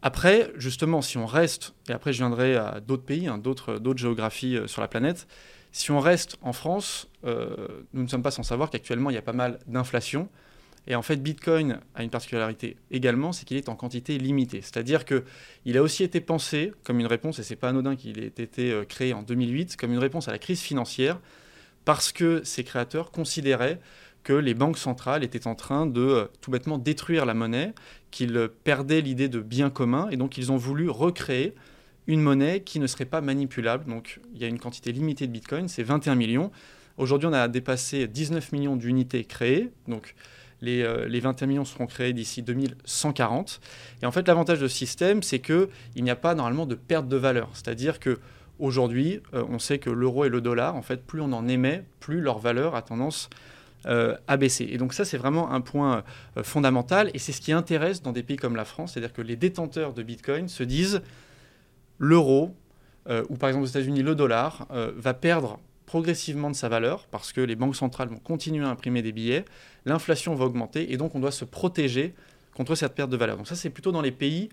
Après, 0.00 0.52
justement, 0.54 1.02
si 1.02 1.18
on 1.18 1.26
reste, 1.26 1.74
et 1.88 1.92
après 1.92 2.12
je 2.12 2.18
viendrai 2.18 2.54
à 2.54 2.78
d'autres 2.78 3.02
pays, 3.02 3.26
hein, 3.26 3.36
d'autres, 3.36 3.80
d'autres 3.80 3.98
géographies 3.98 4.56
euh, 4.56 4.68
sur 4.68 4.80
la 4.80 4.86
planète, 4.86 5.26
si 5.72 5.90
on 5.90 5.98
reste 5.98 6.36
en 6.40 6.52
France, 6.52 7.08
euh, 7.24 7.82
nous 7.92 8.04
ne 8.04 8.08
sommes 8.08 8.22
pas 8.22 8.30
sans 8.30 8.44
savoir 8.44 8.70
qu'actuellement 8.70 9.10
il 9.10 9.14
y 9.14 9.18
a 9.18 9.22
pas 9.22 9.32
mal 9.32 9.58
d'inflation. 9.66 10.28
Et 10.90 10.96
en 10.96 11.02
fait, 11.02 11.22
Bitcoin 11.22 11.78
a 11.94 12.02
une 12.02 12.10
particularité 12.10 12.76
également, 12.90 13.32
c'est 13.32 13.44
qu'il 13.44 13.56
est 13.56 13.68
en 13.68 13.76
quantité 13.76 14.18
limitée. 14.18 14.60
C'est-à-dire 14.60 15.04
qu'il 15.04 15.76
a 15.76 15.82
aussi 15.82 16.02
été 16.02 16.20
pensé 16.20 16.72
comme 16.82 16.98
une 16.98 17.06
réponse, 17.06 17.38
et 17.38 17.44
c'est 17.44 17.54
pas 17.54 17.68
anodin 17.68 17.94
qu'il 17.94 18.18
ait 18.18 18.26
été 18.26 18.72
euh, 18.72 18.84
créé 18.84 19.12
en 19.12 19.22
2008, 19.22 19.76
comme 19.76 19.92
une 19.92 20.00
réponse 20.00 20.26
à 20.26 20.32
la 20.32 20.40
crise 20.40 20.60
financière, 20.60 21.20
parce 21.84 22.10
que 22.10 22.42
ses 22.42 22.64
créateurs 22.64 23.12
considéraient 23.12 23.78
que 24.24 24.32
les 24.32 24.52
banques 24.52 24.78
centrales 24.78 25.22
étaient 25.22 25.46
en 25.46 25.54
train 25.54 25.86
de 25.86 26.00
euh, 26.00 26.24
tout 26.40 26.50
bêtement 26.50 26.76
détruire 26.76 27.24
la 27.24 27.34
monnaie, 27.34 27.72
qu'ils 28.10 28.36
euh, 28.36 28.48
perdaient 28.64 29.00
l'idée 29.00 29.28
de 29.28 29.38
bien 29.38 29.70
commun, 29.70 30.08
et 30.10 30.16
donc 30.16 30.38
ils 30.38 30.50
ont 30.50 30.56
voulu 30.56 30.90
recréer 30.90 31.54
une 32.08 32.20
monnaie 32.20 32.64
qui 32.64 32.80
ne 32.80 32.88
serait 32.88 33.04
pas 33.04 33.20
manipulable. 33.20 33.84
Donc 33.88 34.18
il 34.34 34.42
y 34.42 34.44
a 34.44 34.48
une 34.48 34.58
quantité 34.58 34.90
limitée 34.90 35.28
de 35.28 35.32
Bitcoin, 35.32 35.68
c'est 35.68 35.84
21 35.84 36.16
millions. 36.16 36.50
Aujourd'hui, 36.96 37.28
on 37.28 37.32
a 37.32 37.46
dépassé 37.46 38.08
19 38.08 38.50
millions 38.50 38.74
d'unités 38.74 39.22
créées. 39.22 39.70
Donc 39.86 40.16
les, 40.60 40.82
euh, 40.82 41.06
les 41.08 41.20
21 41.20 41.46
millions 41.46 41.64
seront 41.64 41.86
créés 41.86 42.12
d'ici 42.12 42.42
2140. 42.42 43.60
Et 44.02 44.06
en 44.06 44.12
fait, 44.12 44.26
l'avantage 44.26 44.60
de 44.60 44.68
ce 44.68 44.76
système, 44.76 45.22
c'est 45.22 45.40
qu'il 45.40 45.68
n'y 45.96 46.10
a 46.10 46.16
pas 46.16 46.34
normalement 46.34 46.66
de 46.66 46.74
perte 46.74 47.08
de 47.08 47.16
valeur. 47.16 47.50
C'est-à-dire 47.54 47.98
que 48.00 48.18
aujourd'hui, 48.58 49.20
euh, 49.34 49.44
on 49.48 49.58
sait 49.58 49.78
que 49.78 49.90
l'euro 49.90 50.24
et 50.24 50.28
le 50.28 50.40
dollar, 50.40 50.76
en 50.76 50.82
fait, 50.82 51.04
plus 51.04 51.20
on 51.20 51.32
en 51.32 51.48
émet, 51.48 51.84
plus 51.98 52.20
leur 52.20 52.38
valeur 52.38 52.74
a 52.74 52.82
tendance 52.82 53.30
euh, 53.86 54.14
à 54.28 54.36
baisser. 54.36 54.68
Et 54.70 54.76
donc 54.76 54.92
ça, 54.92 55.06
c'est 55.06 55.16
vraiment 55.16 55.52
un 55.52 55.62
point 55.62 56.04
euh, 56.36 56.42
fondamental. 56.42 57.10
Et 57.14 57.18
c'est 57.18 57.32
ce 57.32 57.40
qui 57.40 57.52
intéresse 57.52 58.02
dans 58.02 58.12
des 58.12 58.22
pays 58.22 58.36
comme 58.36 58.56
la 58.56 58.66
France. 58.66 58.92
C'est-à-dire 58.92 59.14
que 59.14 59.22
les 59.22 59.36
détenteurs 59.36 59.94
de 59.94 60.02
Bitcoin 60.02 60.48
se 60.48 60.62
disent 60.62 61.00
l'euro, 61.98 62.54
euh, 63.08 63.24
ou 63.28 63.36
par 63.36 63.48
exemple 63.48 63.64
aux 63.64 63.68
États-Unis, 63.68 64.02
le 64.02 64.14
dollar, 64.14 64.66
euh, 64.70 64.92
va 64.96 65.14
perdre 65.14 65.58
progressivement 65.90 66.50
de 66.50 66.54
sa 66.54 66.68
valeur 66.68 67.06
parce 67.10 67.32
que 67.32 67.40
les 67.40 67.56
banques 67.56 67.74
centrales 67.74 68.08
vont 68.08 68.20
continuer 68.20 68.64
à 68.64 68.68
imprimer 68.68 69.02
des 69.02 69.10
billets, 69.10 69.44
l'inflation 69.86 70.36
va 70.36 70.44
augmenter 70.44 70.92
et 70.92 70.96
donc 70.96 71.16
on 71.16 71.18
doit 71.18 71.32
se 71.32 71.44
protéger 71.44 72.14
contre 72.54 72.76
cette 72.76 72.94
perte 72.94 73.10
de 73.10 73.16
valeur. 73.16 73.36
Donc 73.36 73.48
ça, 73.48 73.56
c'est 73.56 73.70
plutôt 73.70 73.90
dans 73.90 74.00
les 74.00 74.12
pays 74.12 74.50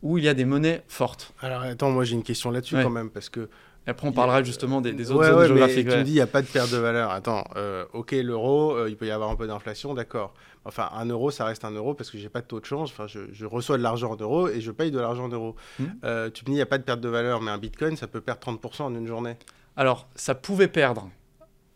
où 0.00 0.16
il 0.16 0.24
y 0.24 0.28
a 0.28 0.32
des 0.34 0.46
monnaies 0.46 0.82
fortes. 0.88 1.34
Alors 1.42 1.60
attends, 1.60 1.90
moi 1.90 2.04
j'ai 2.04 2.14
une 2.14 2.22
question 2.22 2.50
là-dessus 2.50 2.76
Ouais. 2.76 2.82
quand 2.84 2.88
même, 2.88 3.10
parce 3.10 3.28
que 3.28 3.50
après, 3.86 4.08
on 4.08 4.12
parlera 4.12 4.42
justement 4.42 4.80
des, 4.80 4.92
des 4.94 5.10
autres 5.10 5.20
Ouais, 5.20 5.26
zones 5.28 5.36
ouais, 5.36 5.42
mais 5.42 5.48
géographiques. 5.48 5.88
tu 5.90 5.96
me 5.98 6.02
dis, 6.04 6.10
il 6.12 6.14
n'y 6.14 6.20
a 6.22 6.26
pas 6.26 6.40
de 6.42 6.46
perte 6.46 6.70
de 6.70 6.76
valeur. 6.78 7.10
Attends, 7.10 7.44
euh, 7.56 7.84
ok, 7.94 8.12
l'euro, 8.12 8.72
euh, 8.76 8.88
il 8.90 8.96
peut 8.96 9.06
y 9.06 9.10
avoir 9.10 9.30
un 9.30 9.36
peu 9.36 9.46
d'inflation, 9.46 9.92
d'accord. 9.94 10.34
Enfin, 10.66 10.90
un 10.94 11.06
euro, 11.06 11.30
ça 11.30 11.44
reste 11.46 11.64
un 11.64 11.70
euro 11.70 11.94
parce 11.94 12.10
que 12.10 12.18
j'ai 12.18 12.28
pas 12.28 12.42
de 12.42 12.46
taux 12.46 12.60
de 12.60 12.66
change. 12.66 12.90
Enfin, 12.90 13.06
je, 13.06 13.20
je 13.32 13.46
reçois 13.46 13.78
de 13.78 13.82
l'argent 13.82 14.10
en 14.10 14.16
euros 14.16 14.48
et 14.48 14.60
je 14.60 14.70
paye 14.72 14.90
de 14.90 14.98
l'argent 15.00 15.24
en 15.24 15.28
euros. 15.30 15.56
Hmm. 15.78 15.84
Euh, 16.04 16.28
tu 16.30 16.42
me 16.44 16.46
dis, 16.46 16.52
il 16.52 16.56
n'y 16.56 16.60
a 16.62 16.66
pas 16.66 16.76
de 16.78 16.82
perte 16.82 17.00
de 17.00 17.08
valeur, 17.08 17.40
mais 17.40 17.50
un 17.50 17.56
bitcoin, 17.58 17.96
ça 17.96 18.06
peut 18.08 18.20
perdre 18.20 18.40
30% 18.42 18.82
en 18.82 18.94
une 18.94 19.06
journée. 19.06 19.36
Alors, 19.78 20.08
ça 20.16 20.34
pouvait 20.34 20.66
perdre 20.66 21.08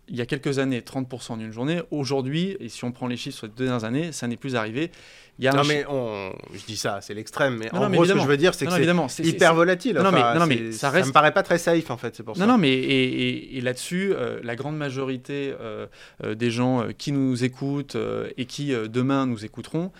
il 0.09 0.17
y 0.17 0.21
a 0.21 0.27
quelques 0.27 0.59
années 0.59 0.81
30% 0.81 1.35
en 1.35 1.39
une 1.39 1.53
journée. 1.53 1.83
Aujourd'hui, 1.93 2.57
et 2.59 2.69
si 2.69 2.85
on 2.85 2.91
prend 2.91 3.07
les 3.07 3.17
chiffres 3.17 3.39
sur 3.39 3.47
les 3.47 3.53
deux 3.53 3.67
dernières 3.67 3.85
années, 3.85 4.11
ça 4.11 4.27
n'est 4.27 4.37
plus 4.37 4.57
arrivé. 4.57 4.91
Il 5.39 5.47
y 5.47 5.49
a 5.49 5.53
Non, 5.53 5.61
un 5.61 5.65
mais 5.65 5.85
on... 5.89 6.31
je 6.53 6.65
dis 6.67 6.77
ça, 6.77 7.01
c'est 7.01 7.15
l'extrême. 7.15 7.57
Mais 7.57 7.71
Non, 7.73 7.79
en 7.79 7.83
non, 7.85 7.89
mais 7.89 7.97
gros, 7.97 8.05
ce 8.05 8.13
que 8.13 8.19
je 8.21 8.27
veux 8.27 8.37
dire, 8.37 8.55
c'est 8.55 8.67
que 8.67 8.73
c'est 9.09 9.25
hyper 9.25 9.55
volatile. 9.55 9.97
Non, 9.97 10.13
mais- 10.13 10.21
non, 10.39 10.73
ça 10.73 10.79
ça 10.79 10.91
reste- 10.91 11.09
me 11.09 11.13
paraît 11.13 11.33
pas 11.33 11.43
très 11.43 11.59
safe, 11.59 11.91
en 11.91 11.97
fait, 11.97 12.15
c'est 12.15 12.23
pour 12.23 12.37
ça. 12.37 12.47
Non, 12.47 12.53
non, 12.53 12.59
mais 12.59 12.71
et, 12.73 13.29
et- 13.29 13.57
et 13.57 13.61
là-dessus, 13.63 14.13
euh, 14.13 14.41
la 14.43 14.57
grande 14.57 14.77
majorité 14.77 15.55
euh, 15.61 15.87
euh, 16.23 16.35
des 16.35 16.51
gens 16.51 16.87
qui 16.99 17.13
nous 17.13 17.45
écoutent 17.45 17.97
et 18.37 18.45
qui 18.45 18.73
demain 18.89 19.27
nous 19.27 19.45
écouteront 19.45 19.91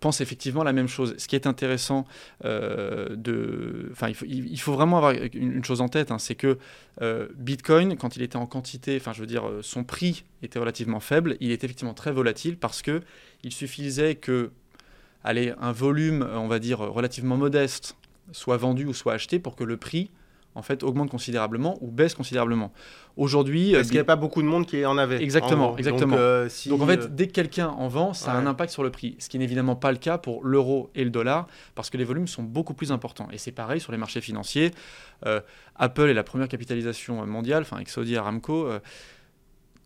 pensent 0.00 0.20
effectivement 0.20 0.62
la 0.62 0.72
même 0.72 0.88
chose. 0.88 1.14
Ce 1.18 1.26
qui 1.26 1.36
est 1.36 1.46
intéressant, 1.46 2.04
de, 2.44 3.88
enfin, 3.92 4.08
il 4.08 4.14
faut, 4.14 4.26
il, 4.28 4.46
il 4.52 4.60
faut 4.60 4.72
vraiment 4.72 4.98
avoir 4.98 5.12
une, 5.12 5.56
une 5.56 5.64
chose 5.64 5.80
en 5.80 5.88
tête, 5.88 6.10
hein, 6.10 6.18
c'est 6.18 6.34
que 6.34 6.58
Bitcoin, 7.36 7.96
quand 7.96 8.16
il 8.16 8.22
était 8.22 8.36
en 8.36 8.46
quantité, 8.46 8.96
enfin, 9.00 9.12
je 9.14 9.20
veux 9.20 9.26
dire, 9.26 9.44
son 9.62 9.84
prix 9.84 10.24
était 10.42 10.58
relativement 10.58 11.00
faible. 11.00 11.36
Il 11.40 11.50
est 11.50 11.64
effectivement 11.64 11.94
très 11.94 12.12
volatile 12.12 12.56
parce 12.56 12.82
que 12.82 13.00
il 13.42 13.52
suffisait 13.52 14.14
que, 14.14 14.50
allez, 15.24 15.52
un 15.60 15.72
volume, 15.72 16.28
on 16.34 16.48
va 16.48 16.58
dire, 16.58 16.78
relativement 16.78 17.36
modeste 17.36 17.96
soit 18.32 18.56
vendu 18.56 18.84
ou 18.86 18.94
soit 18.94 19.14
acheté 19.14 19.38
pour 19.38 19.56
que 19.56 19.64
le 19.64 19.76
prix 19.76 20.10
en 20.54 20.62
fait 20.62 20.82
augmente 20.82 21.10
considérablement 21.10 21.78
ou 21.80 21.90
baisse 21.90 22.14
considérablement. 22.14 22.72
Aujourd'hui, 23.16 23.72
Parce 23.72 23.84
euh, 23.84 23.88
qu'il 23.88 23.94
n'y 23.94 24.00
a 24.00 24.04
pas 24.04 24.16
beaucoup 24.16 24.42
de 24.42 24.48
monde 24.48 24.66
qui 24.66 24.84
en 24.84 24.98
avait. 24.98 25.22
Exactement, 25.22 25.72
en 25.72 25.76
exactement. 25.76 26.16
Donc, 26.16 26.18
euh, 26.18 26.48
si, 26.48 26.68
donc 26.68 26.82
en 26.82 26.86
fait, 26.86 27.02
euh, 27.02 27.08
dès 27.08 27.28
que 27.28 27.32
quelqu'un 27.32 27.68
en 27.68 27.88
vend, 27.88 28.12
ça 28.14 28.32
a 28.32 28.36
un 28.36 28.46
impact 28.46 28.72
sur 28.72 28.82
le 28.82 28.90
prix, 28.90 29.16
ce 29.18 29.28
qui 29.28 29.38
n'est 29.38 29.44
évidemment 29.44 29.76
pas 29.76 29.92
le 29.92 29.98
cas 29.98 30.18
pour 30.18 30.44
l'euro 30.44 30.90
et 30.94 31.04
le 31.04 31.10
dollar, 31.10 31.46
parce 31.74 31.90
que 31.90 31.96
les 31.96 32.04
volumes 32.04 32.26
sont 32.26 32.42
beaucoup 32.42 32.74
plus 32.74 32.90
importants. 32.92 33.28
Et 33.32 33.38
c'est 33.38 33.52
pareil 33.52 33.80
sur 33.80 33.92
les 33.92 33.98
marchés 33.98 34.20
financiers. 34.20 34.72
Apple 35.76 36.08
est 36.08 36.14
la 36.14 36.24
première 36.24 36.48
capitalisation 36.48 37.24
mondiale, 37.26 37.62
enfin 37.62 37.76
avec 37.76 37.88
Saudi 37.88 38.16
Aramco. 38.16 38.68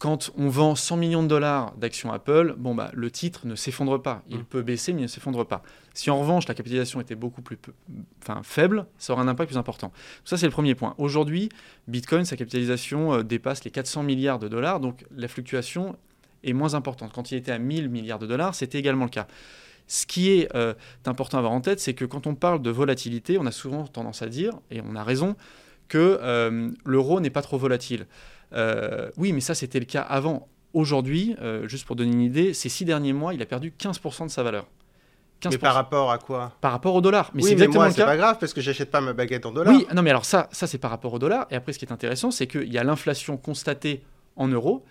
Quand 0.05 0.31
on 0.37 0.51
vend 0.51 0.75
100 0.75 0.99
millions 0.99 1.23
de 1.23 1.29
dollars 1.29 1.73
d'actions 1.77 2.13
Apple, 2.13 2.57
bon 2.59 2.75
bah, 2.75 2.91
le 2.93 3.11
titre 3.11 3.47
ne 3.47 3.55
s'effondre 3.55 4.03
pas. 4.03 4.23
Il 4.29 4.41
mm. 4.41 4.45
peut 4.45 4.61
baisser, 4.61 4.93
mais 4.93 5.01
il 5.01 5.05
ne 5.05 5.09
s'effondre 5.09 5.47
pas. 5.47 5.63
Si 5.95 6.11
en 6.11 6.21
revanche 6.21 6.47
la 6.47 6.53
capitalisation 6.53 7.01
était 7.01 7.15
beaucoup 7.15 7.41
plus 7.41 7.57
enfin, 8.23 8.43
faible, 8.43 8.85
ça 8.99 9.15
aura 9.15 9.23
un 9.23 9.29
impact 9.29 9.53
plus 9.53 9.57
important. 9.57 9.93
Ça, 10.27 10.37
c'est 10.37 10.45
le 10.45 10.53
premier 10.53 10.75
point. 10.75 10.95
Aujourd'hui, 10.99 11.49
Bitcoin, 11.89 12.27
sa 12.27 12.37
capitalisation 12.37 13.15
euh, 13.15 13.23
dépasse 13.23 13.65
les 13.65 13.71
400 13.71 14.03
milliards 14.03 14.39
de 14.39 14.47
dollars, 14.47 14.79
donc 14.79 15.07
la 15.11 15.27
fluctuation 15.27 15.97
est 16.43 16.53
moins 16.53 16.75
importante. 16.75 17.11
Quand 17.15 17.31
il 17.33 17.39
était 17.39 17.53
à 17.53 17.59
1000 17.59 17.89
milliards 17.89 18.19
de 18.19 18.27
dollars, 18.27 18.55
c'était 18.55 18.79
également 18.79 19.05
le 19.05 19.11
cas. 19.11 19.27
Ce 19.87 20.05
qui 20.05 20.33
est 20.33 20.55
euh, 20.55 20.75
important 21.07 21.39
à 21.39 21.41
avoir 21.41 21.55
en 21.55 21.63
tête, 21.63 21.81
c'est 21.81 21.95
que 21.95 22.05
quand 22.05 22.27
on 22.27 22.35
parle 22.35 22.61
de 22.61 22.69
volatilité, 22.69 23.39
on 23.39 23.47
a 23.47 23.53
souvent 23.53 23.87
tendance 23.87 24.21
à 24.21 24.29
dire, 24.29 24.53
et 24.71 24.83
on 24.83 24.97
a 24.97 25.03
raison, 25.03 25.35
que 25.89 26.19
euh, 26.23 26.71
l'euro 26.85 27.21
n'est 27.21 27.31
pas 27.31 27.43
trop 27.43 27.57
volatile. 27.57 28.07
Euh, 28.55 29.11
oui, 29.17 29.33
mais 29.33 29.41
ça, 29.41 29.55
c'était 29.55 29.79
le 29.79 29.85
cas 29.85 30.03
avant. 30.03 30.49
Aujourd'hui, 30.73 31.37
euh, 31.41 31.69
juste 31.69 31.87
pour 31.87 31.97
donner 31.97 32.13
une 32.13 32.21
idée, 32.21 32.53
ces 32.53 32.69
six 32.69 32.85
derniers 32.85 33.13
mois, 33.13 33.35
il 33.35 33.41
a 33.43 33.47
perdu 33.47 33.73
15% 33.79 34.27
de 34.27 34.31
sa 34.31 34.43
valeur. 34.43 34.67
15%. 35.41 35.51
Mais 35.53 35.59
par 35.59 35.75
rapport 35.75 36.11
à 36.11 36.19
quoi? 36.19 36.53
Par 36.61 36.73
rapport 36.73 36.95
au 36.95 37.01
dollar. 37.01 37.31
Mais 37.35 37.43
oui, 37.43 37.49
c'est 37.49 37.53
exactement 37.53 37.85
mais 37.85 37.89
moi, 37.91 37.95
c'est 37.97 38.05
pas 38.05 38.17
grave 38.17 38.39
parce 38.41 38.53
que 38.55 38.61
j'achète 38.61 38.91
pas 38.91 39.01
ma 39.01 39.13
baguette 39.13 39.47
en 39.47 39.53
dollars. 39.53 39.75
Oui, 39.75 39.87
non, 39.95 40.03
mais 40.03 40.11
alors 40.11 40.25
ça, 40.25 40.49
ça 40.53 40.67
c'est 40.67 40.79
par 40.79 40.91
rapport 40.91 41.13
au 41.13 41.19
dollar. 41.19 41.47
Et 41.51 41.55
après, 41.55 41.73
ce 41.73 41.79
qui 41.79 41.85
est 41.85 41.93
intéressant, 41.93 42.31
c'est 42.31 42.47
qu'il 42.47 42.73
y 42.73 42.79
a 42.79 42.85
l'inflation 42.85 43.37
constatée 43.37 44.03
en 44.37 44.49
euros. 44.49 44.85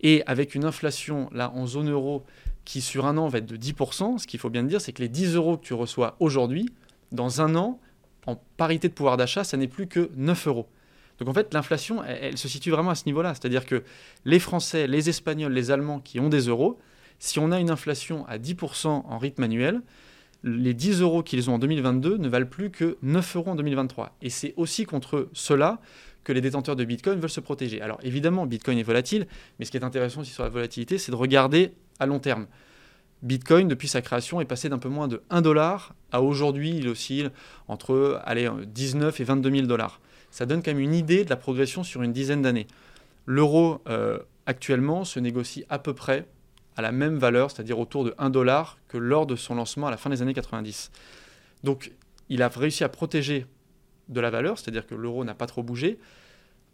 Et 0.00 0.22
avec 0.26 0.54
une 0.54 0.64
inflation, 0.64 1.30
là, 1.32 1.50
en 1.54 1.66
zone 1.66 1.90
euro, 1.90 2.24
qui 2.64 2.80
sur 2.80 3.06
un 3.06 3.16
an 3.16 3.28
va 3.28 3.38
être 3.38 3.46
de 3.46 3.56
10%, 3.56 4.18
ce 4.18 4.26
qu'il 4.26 4.40
faut 4.40 4.50
bien 4.50 4.62
dire, 4.62 4.80
c'est 4.80 4.92
que 4.92 5.02
les 5.02 5.08
10 5.08 5.36
euros 5.36 5.56
que 5.56 5.64
tu 5.64 5.74
reçois 5.74 6.16
aujourd'hui, 6.20 6.68
dans 7.12 7.40
un 7.40 7.54
an, 7.56 7.78
en 8.26 8.36
parité 8.56 8.88
de 8.88 8.92
pouvoir 8.92 9.16
d'achat, 9.16 9.44
ça 9.44 9.56
n'est 9.56 9.68
plus 9.68 9.86
que 9.86 10.10
9 10.16 10.48
euros. 10.48 10.68
Donc 11.18 11.28
en 11.28 11.34
fait, 11.34 11.54
l'inflation, 11.54 12.02
elle, 12.04 12.38
se 12.38 12.48
situe 12.48 12.70
vraiment 12.70 12.90
à 12.90 12.94
ce 12.94 13.04
niveau-là. 13.06 13.34
C'est-à-dire 13.34 13.66
que 13.66 13.82
les 14.24 14.38
Français, 14.38 14.86
les 14.86 15.08
Espagnols, 15.08 15.52
les 15.52 15.70
Allemands 15.70 16.00
qui 16.00 16.20
ont 16.20 16.28
des 16.28 16.48
euros, 16.48 16.78
si 17.18 17.38
on 17.38 17.52
a 17.52 17.60
une 17.60 17.70
inflation 17.70 18.26
à 18.26 18.38
10% 18.38 18.88
en 18.88 19.18
rythme 19.18 19.44
annuel, 19.44 19.80
les 20.42 20.74
10 20.74 21.00
euros 21.00 21.22
qu'ils 21.22 21.48
ont 21.48 21.54
en 21.54 21.58
2022 21.58 22.18
ne 22.18 22.28
valent 22.28 22.46
plus 22.46 22.70
que 22.70 22.98
9 23.02 23.36
euros 23.36 23.50
en 23.52 23.54
2023. 23.54 24.16
Et 24.20 24.30
c'est 24.30 24.52
aussi 24.56 24.84
contre 24.84 25.30
cela 25.32 25.80
que 26.22 26.32
les 26.32 26.40
détenteurs 26.40 26.76
de 26.76 26.84
Bitcoin 26.84 27.18
veulent 27.18 27.30
se 27.30 27.40
protéger. 27.40 27.80
Alors 27.80 27.98
évidemment, 28.02 28.46
Bitcoin 28.46 28.78
est 28.78 28.82
volatile, 28.82 29.26
mais 29.58 29.64
ce 29.64 29.70
qui 29.70 29.76
est 29.76 29.84
intéressant 29.84 30.20
aussi 30.20 30.32
sur 30.32 30.42
la 30.42 30.48
volatilité, 30.50 30.98
c'est 30.98 31.12
de 31.12 31.16
regarder 31.16 31.72
à 31.98 32.06
long 32.06 32.18
terme. 32.18 32.46
Bitcoin, 33.22 33.68
depuis 33.68 33.88
sa 33.88 34.02
création, 34.02 34.40
est 34.40 34.44
passé 34.44 34.68
d'un 34.68 34.78
peu 34.78 34.90
moins 34.90 35.08
de 35.08 35.22
1 35.30 35.40
dollar 35.40 35.94
à 36.12 36.20
aujourd'hui, 36.20 36.76
il 36.76 36.88
oscille 36.88 37.30
entre 37.68 38.20
allez, 38.24 38.50
19 38.66 39.18
et 39.20 39.24
22 39.24 39.50
000 39.50 39.66
dollars 39.66 40.00
ça 40.34 40.46
donne 40.46 40.64
quand 40.64 40.72
même 40.72 40.80
une 40.80 40.96
idée 40.96 41.24
de 41.24 41.30
la 41.30 41.36
progression 41.36 41.84
sur 41.84 42.02
une 42.02 42.12
dizaine 42.12 42.42
d'années. 42.42 42.66
L'euro, 43.24 43.80
euh, 43.86 44.18
actuellement, 44.46 45.04
se 45.04 45.20
négocie 45.20 45.64
à 45.70 45.78
peu 45.78 45.94
près 45.94 46.26
à 46.76 46.82
la 46.82 46.90
même 46.90 47.18
valeur, 47.18 47.52
c'est-à-dire 47.52 47.78
autour 47.78 48.02
de 48.02 48.16
1 48.18 48.30
dollar, 48.30 48.78
que 48.88 48.98
lors 48.98 49.26
de 49.26 49.36
son 49.36 49.54
lancement 49.54 49.86
à 49.86 49.92
la 49.92 49.96
fin 49.96 50.10
des 50.10 50.22
années 50.22 50.34
90. 50.34 50.90
Donc, 51.62 51.92
il 52.28 52.42
a 52.42 52.48
réussi 52.48 52.82
à 52.82 52.88
protéger 52.88 53.46
de 54.08 54.20
la 54.20 54.30
valeur, 54.30 54.58
c'est-à-dire 54.58 54.88
que 54.88 54.96
l'euro 54.96 55.22
n'a 55.22 55.34
pas 55.34 55.46
trop 55.46 55.62
bougé. 55.62 56.00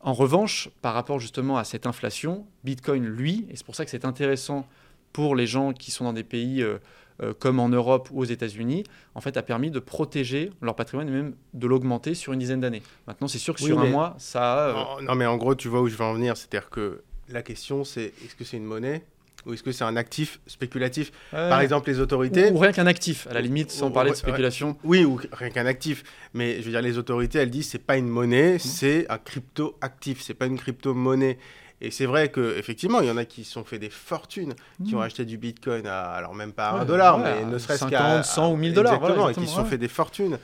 En 0.01 0.15
revanche, 0.15 0.71
par 0.81 0.95
rapport 0.95 1.19
justement 1.19 1.59
à 1.59 1.65
cette 1.65 1.87
inflation, 1.87 2.47
Bitcoin, 2.65 3.05
lui, 3.05 3.47
et 3.51 3.57
c'est 3.57 3.67
pour 3.67 3.75
ça 3.75 3.85
que 3.85 3.91
c'est 3.91 4.07
intéressant 4.07 4.67
pour 5.13 5.37
les 5.37 5.47
gens 5.47 5.75
qui 5.75 5.91
sont 5.91 6.05
dans 6.05 6.15
des 6.15 6.25
pays 6.25 6.63
euh, 6.63 6.79
euh, 7.23 7.35
comme 7.39 7.61
en 7.61 7.69
Europe 7.69 8.09
ou 8.13 8.21
aux 8.21 8.25
États-Unis, 8.25 8.85
en 9.15 9.21
fait, 9.21 9.37
a 9.37 9.43
permis 9.43 9.71
de 9.71 9.79
protéger 9.79 10.53
leur 10.63 10.75
patrimoine 10.75 11.09
et 11.09 11.13
même 11.13 11.35
de 11.55 11.67
l'augmenter 11.67 12.15
sur 12.15 12.33
une 12.33 12.39
dizaine 12.39 12.61
d'années. 12.61 12.83
Maintenant, 13.07 13.29
c'est 13.29 13.39
sûr 13.39 13.55
que 13.55 13.61
sur 13.61 13.79
un 13.79 13.87
mois, 13.87 14.15
ça. 14.19 14.69
Euh, 14.69 15.03
non, 15.03 15.15
mais 15.15 15.27
en 15.27 15.37
gros, 15.37 15.55
tu 15.55 15.69
vois 15.69 15.81
où 15.83 15.89
je 15.89 15.97
veux 15.97 16.05
en 16.05 16.15
venir. 16.15 16.37
C'est-à-dire 16.37 16.71
que 16.71 17.03
la 17.29 17.43
question, 17.43 17.85
c'est 17.85 18.13
est-ce 18.25 18.35
que 18.37 18.45
c'est 18.45 18.57
une 18.57 18.65
monnaie 18.65 19.05
ou 19.47 19.55
est-ce 19.55 19.63
que 19.63 19.73
c'est 19.73 19.85
un 19.85 19.97
actif 19.97 20.41
spéculatif? 20.47 21.13
Par 21.31 21.61
exemple, 21.61 21.91
les 21.91 22.01
autorités. 22.01 22.51
Ou, 22.51 22.59
rien 22.59 22.73
qu'un 22.73 22.87
actif, 22.87 23.27
à 23.27 23.35
la 23.35 23.41
limite, 23.41 23.71
sans 23.71 23.91
parler 23.91 24.11
de 24.11 24.17
spéculation. 24.17 24.77
Oui, 24.85 25.05
ou 25.05 25.21
rien 25.33 25.51
qu'un 25.51 25.67
actif. 25.67 26.05
Mais 26.35 26.59
je 26.61 26.63
veux 26.63 26.71
dire, 26.71 26.83
les 26.83 26.99
autorités, 26.99 27.39
elles 27.39 27.51
disent 27.51 27.69
c'est 27.69 27.79
pas 27.79 27.97
une 27.97 28.09
monnaie, 28.09 28.57
mmh. 28.57 28.59
c'est 28.59 29.11
un 29.11 29.19
crypto-actif, 29.19 30.23
c'est 30.23 30.35
pas 30.35 30.47
une 30.47 30.59
crypto-monnaie. 30.59 31.39
Et 31.83 31.91
c'est 31.91 32.07
vrai 32.07 32.31
qu'effectivement, 32.31 33.01
il 33.01 33.09
y 33.09 33.11
en 33.11 33.17
a 33.17 33.25
qui 33.25 33.45
se 33.45 33.53
sont 33.53 33.65
fait 33.65 33.79
des 33.79 33.89
fortunes, 33.89 34.55
qui 34.85 34.95
ont 34.95 34.99
mmh. 34.99 35.03
acheté 35.03 35.25
du 35.25 35.39
bitcoin 35.39 35.87
à, 35.87 36.11
alors 36.11 36.35
même 36.35 36.53
pas 36.53 36.73
un 36.73 36.85
dollar, 36.85 37.19
mais 37.19 37.45
ne 37.45 37.57
serait-ce 37.57 37.87
qu'à 37.87 38.23
100 38.23 38.53
ou 38.53 38.57
1000 38.57 38.75
dollars. 38.75 38.95
Exactement, 38.95 39.29
et 39.31 39.35
qui 39.35 39.47
se 39.47 39.55
sont 39.55 39.65
fait 39.65 39.79
des 39.79 39.89
fortunes. 39.89 40.39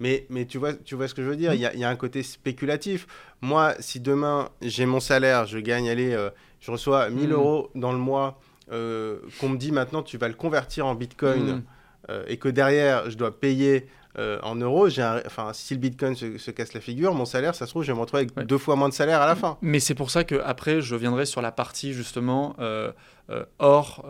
Mais, 0.00 0.26
mais 0.30 0.46
tu, 0.46 0.58
vois, 0.58 0.72
tu 0.72 0.96
vois 0.96 1.06
ce 1.06 1.14
que 1.14 1.22
je 1.22 1.28
veux 1.28 1.36
dire, 1.36 1.52
mmh. 1.52 1.54
il 1.74 1.78
y, 1.78 1.84
a, 1.84 1.88
un 1.88 1.96
côté 1.96 2.24
spéculatif. 2.24 3.06
Moi, 3.40 3.74
si 3.78 4.00
demain 4.00 4.48
j'ai 4.60 4.84
mon 4.84 4.98
salaire, 4.98 5.46
je 5.46 5.58
gagne, 5.58 5.88
allez, 5.88 6.12
euh, 6.12 6.30
je 6.60 6.72
reçois 6.72 7.08
1000 7.10 7.28
mmh. 7.28 7.32
euros 7.32 7.70
dans 7.76 7.92
le 7.92 7.98
mois, 7.98 8.40
euh, 8.72 9.18
qu'on 9.38 9.50
me 9.50 9.58
dit 9.58 9.70
maintenant 9.70 10.02
tu 10.02 10.18
vas 10.18 10.26
le 10.26 10.34
convertir 10.34 10.86
en 10.86 10.96
bitcoin, 10.96 11.62
euh, 12.10 12.24
et 12.26 12.38
que 12.38 12.48
derrière 12.48 13.08
je 13.10 13.16
dois 13.16 13.38
payer 13.38 13.86
euh, 14.18 14.38
en 14.42 14.56
euros, 14.56 14.88
enfin, 15.26 15.52
si 15.54 15.72
le 15.72 15.80
Bitcoin 15.80 16.14
se, 16.14 16.50
casse 16.50 16.74
la 16.74 16.80
figure, 16.80 17.14
mon 17.14 17.24
salaire, 17.24 17.54
ça 17.54 17.64
se 17.64 17.70
trouve, 17.70 17.82
je 17.82 17.92
vais 17.92 17.96
me 17.96 18.00
retrouver 18.00 18.26
avec 18.36 18.46
deux 18.46 18.58
fois 18.58 18.76
moins 18.76 18.90
de 18.90 18.94
salaire 18.94 19.22
à 19.22 19.26
la 19.26 19.34
fin. 19.34 19.56
Mais 19.62 19.80
c'est 19.80 19.94
pour 19.94 20.10
ça 20.10 20.22
que 20.24 20.34
après, 20.44 20.82
je 20.82 20.96
viendrai 20.96 21.24
sur 21.24 21.40
la 21.40 21.50
partie 21.50 21.94
justement 21.94 22.54
euh, 22.58 22.92
euh, 23.30 23.44
hors 23.58 24.04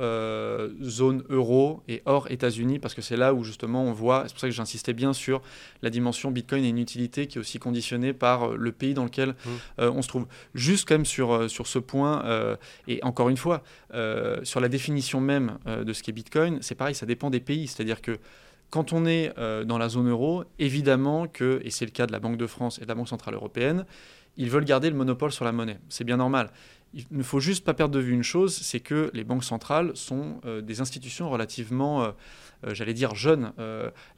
zone 0.83 1.23
euro 1.29 1.83
et 1.87 2.03
hors 2.05 2.29
États-Unis, 2.31 2.81
parce 2.81 2.95
que 2.95 3.03
c'est 3.03 3.17
là 3.17 3.33
où 3.33 3.45
justement 3.45 3.85
on 3.85 3.93
voit, 3.93 4.25
c'est 4.27 4.33
pour 4.33 4.41
ça 4.41 4.49
que 4.49 4.55
j'insistais 4.55 4.93
bien 4.93 5.13
sur 5.13 5.41
la 5.83 5.91
dimension 5.91 6.33
Bitcoin 6.33 6.65
et 6.65 6.69
une 6.69 6.79
utilité 6.79 7.29
qui 7.29 7.39
est 7.39 7.41
aussi 7.41 7.61
conditionnée 7.61 8.13
par 8.13 8.49
le 8.49 8.73
pays 8.73 8.95
dans 8.95 9.05
lequel 9.05 9.31
mmh. 9.31 9.83
on 9.83 10.03
se 10.03 10.09
trouve. 10.09 10.27
Juste 10.55 10.89
quand 10.89 10.95
même 10.95 11.07
sur, 11.07 11.49
sur 11.49 11.69
ce 11.69 11.79
point, 11.79 12.25
et 12.89 12.99
encore 13.05 13.29
une 13.29 13.37
fois, 13.37 13.63
sur 14.43 14.59
la 14.59 14.69
définition 14.69 15.21
même 15.21 15.59
de 15.67 15.93
ce 15.93 16.03
qu'est 16.03 16.13
Bitcoin, 16.13 16.59
c'est 16.61 16.75
pareil, 16.75 16.97
ça 16.97 17.07
dépend 17.07 17.31
des 17.31 17.41
pays, 17.41 17.69
c'est-à-dire 17.69 18.03
que 18.03 18.19
quand 18.73 18.95
on 18.95 19.05
est 19.05 19.35
euh, 19.37 19.65
dans 19.65 19.77
la 19.77 19.91
zone 19.91 20.09
euro, 20.09 20.45
évidemment 20.59 21.29
que, 21.29 21.61
et 21.63 21.71
c'est 21.71 21.85
le 21.85 21.91
cas 21.91 22.07
de 22.07 22.13
la 22.13 22.21
Banque 22.21 22.39
de 22.39 22.47
France 22.47 22.79
et 22.79 22.85
de 22.85 22.89
la 22.89 22.95
Banque 22.95 23.09
Centrale 23.09 23.35
Européenne, 23.35 23.85
ils 24.39 24.49
veulent 24.49 24.65
garder 24.65 24.89
le 24.89 24.97
monopole 24.97 25.31
sur 25.31 25.45
la 25.45 25.53
monnaie. 25.53 25.79
C'est 25.91 26.05
bien 26.05 26.17
normal. 26.17 26.51
Il 26.95 27.05
ne 27.11 27.23
faut 27.23 27.39
juste 27.39 27.67
pas 27.67 27.75
perdre 27.75 27.95
de 27.95 28.01
vue 28.01 28.15
une 28.15 28.23
chose, 28.23 28.55
c'est 28.55 28.81
que 28.81 29.11
les 29.13 29.25
banques 29.25 29.45
centrales 29.45 29.95
sont 29.95 30.41
euh, 30.47 30.63
des 30.63 30.81
institutions 30.81 31.29
relativement, 31.29 32.03
euh, 32.03 32.13
j'allais 32.73 32.95
dire, 32.95 33.15
jeunes. 33.15 33.53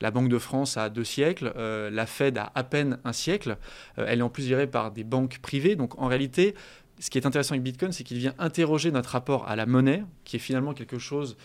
la 0.00 0.10
Banque 0.12 0.28
de 0.28 0.38
France 0.38 0.76
a 0.76 0.88
deux 0.88 1.02
siècles, 1.02 1.52
la 1.56 2.06
Fed 2.06 2.38
a 2.38 2.52
à 2.54 2.62
peine 2.62 2.98
un 3.04 3.12
siècle. 3.12 3.56
elle 3.96 4.20
est 4.20 4.22
en 4.22 4.28
plus 4.28 4.46
gérée 4.46 4.66
par 4.68 4.92
des 4.92 5.02
banques 5.02 5.38
privées. 5.38 5.74
Donc 5.76 5.98
en 5.98 6.06
réalité, 6.06 6.54
ce 6.98 7.10
qui 7.10 7.18
est 7.18 7.26
intéressant 7.26 7.52
avec 7.52 7.62
Bitcoin, 7.62 7.92
c'est 7.92 8.04
qu'il 8.04 8.18
vient 8.18 8.34
interroger 8.38 8.90
notre 8.90 9.10
rapport 9.10 9.48
à 9.48 9.56
la 9.56 9.66
monnaie, 9.66 10.04
qui 10.24 10.36
est 10.36 10.40
finalement 10.40 10.74
quelque 10.74 10.98
chose, 10.98 11.36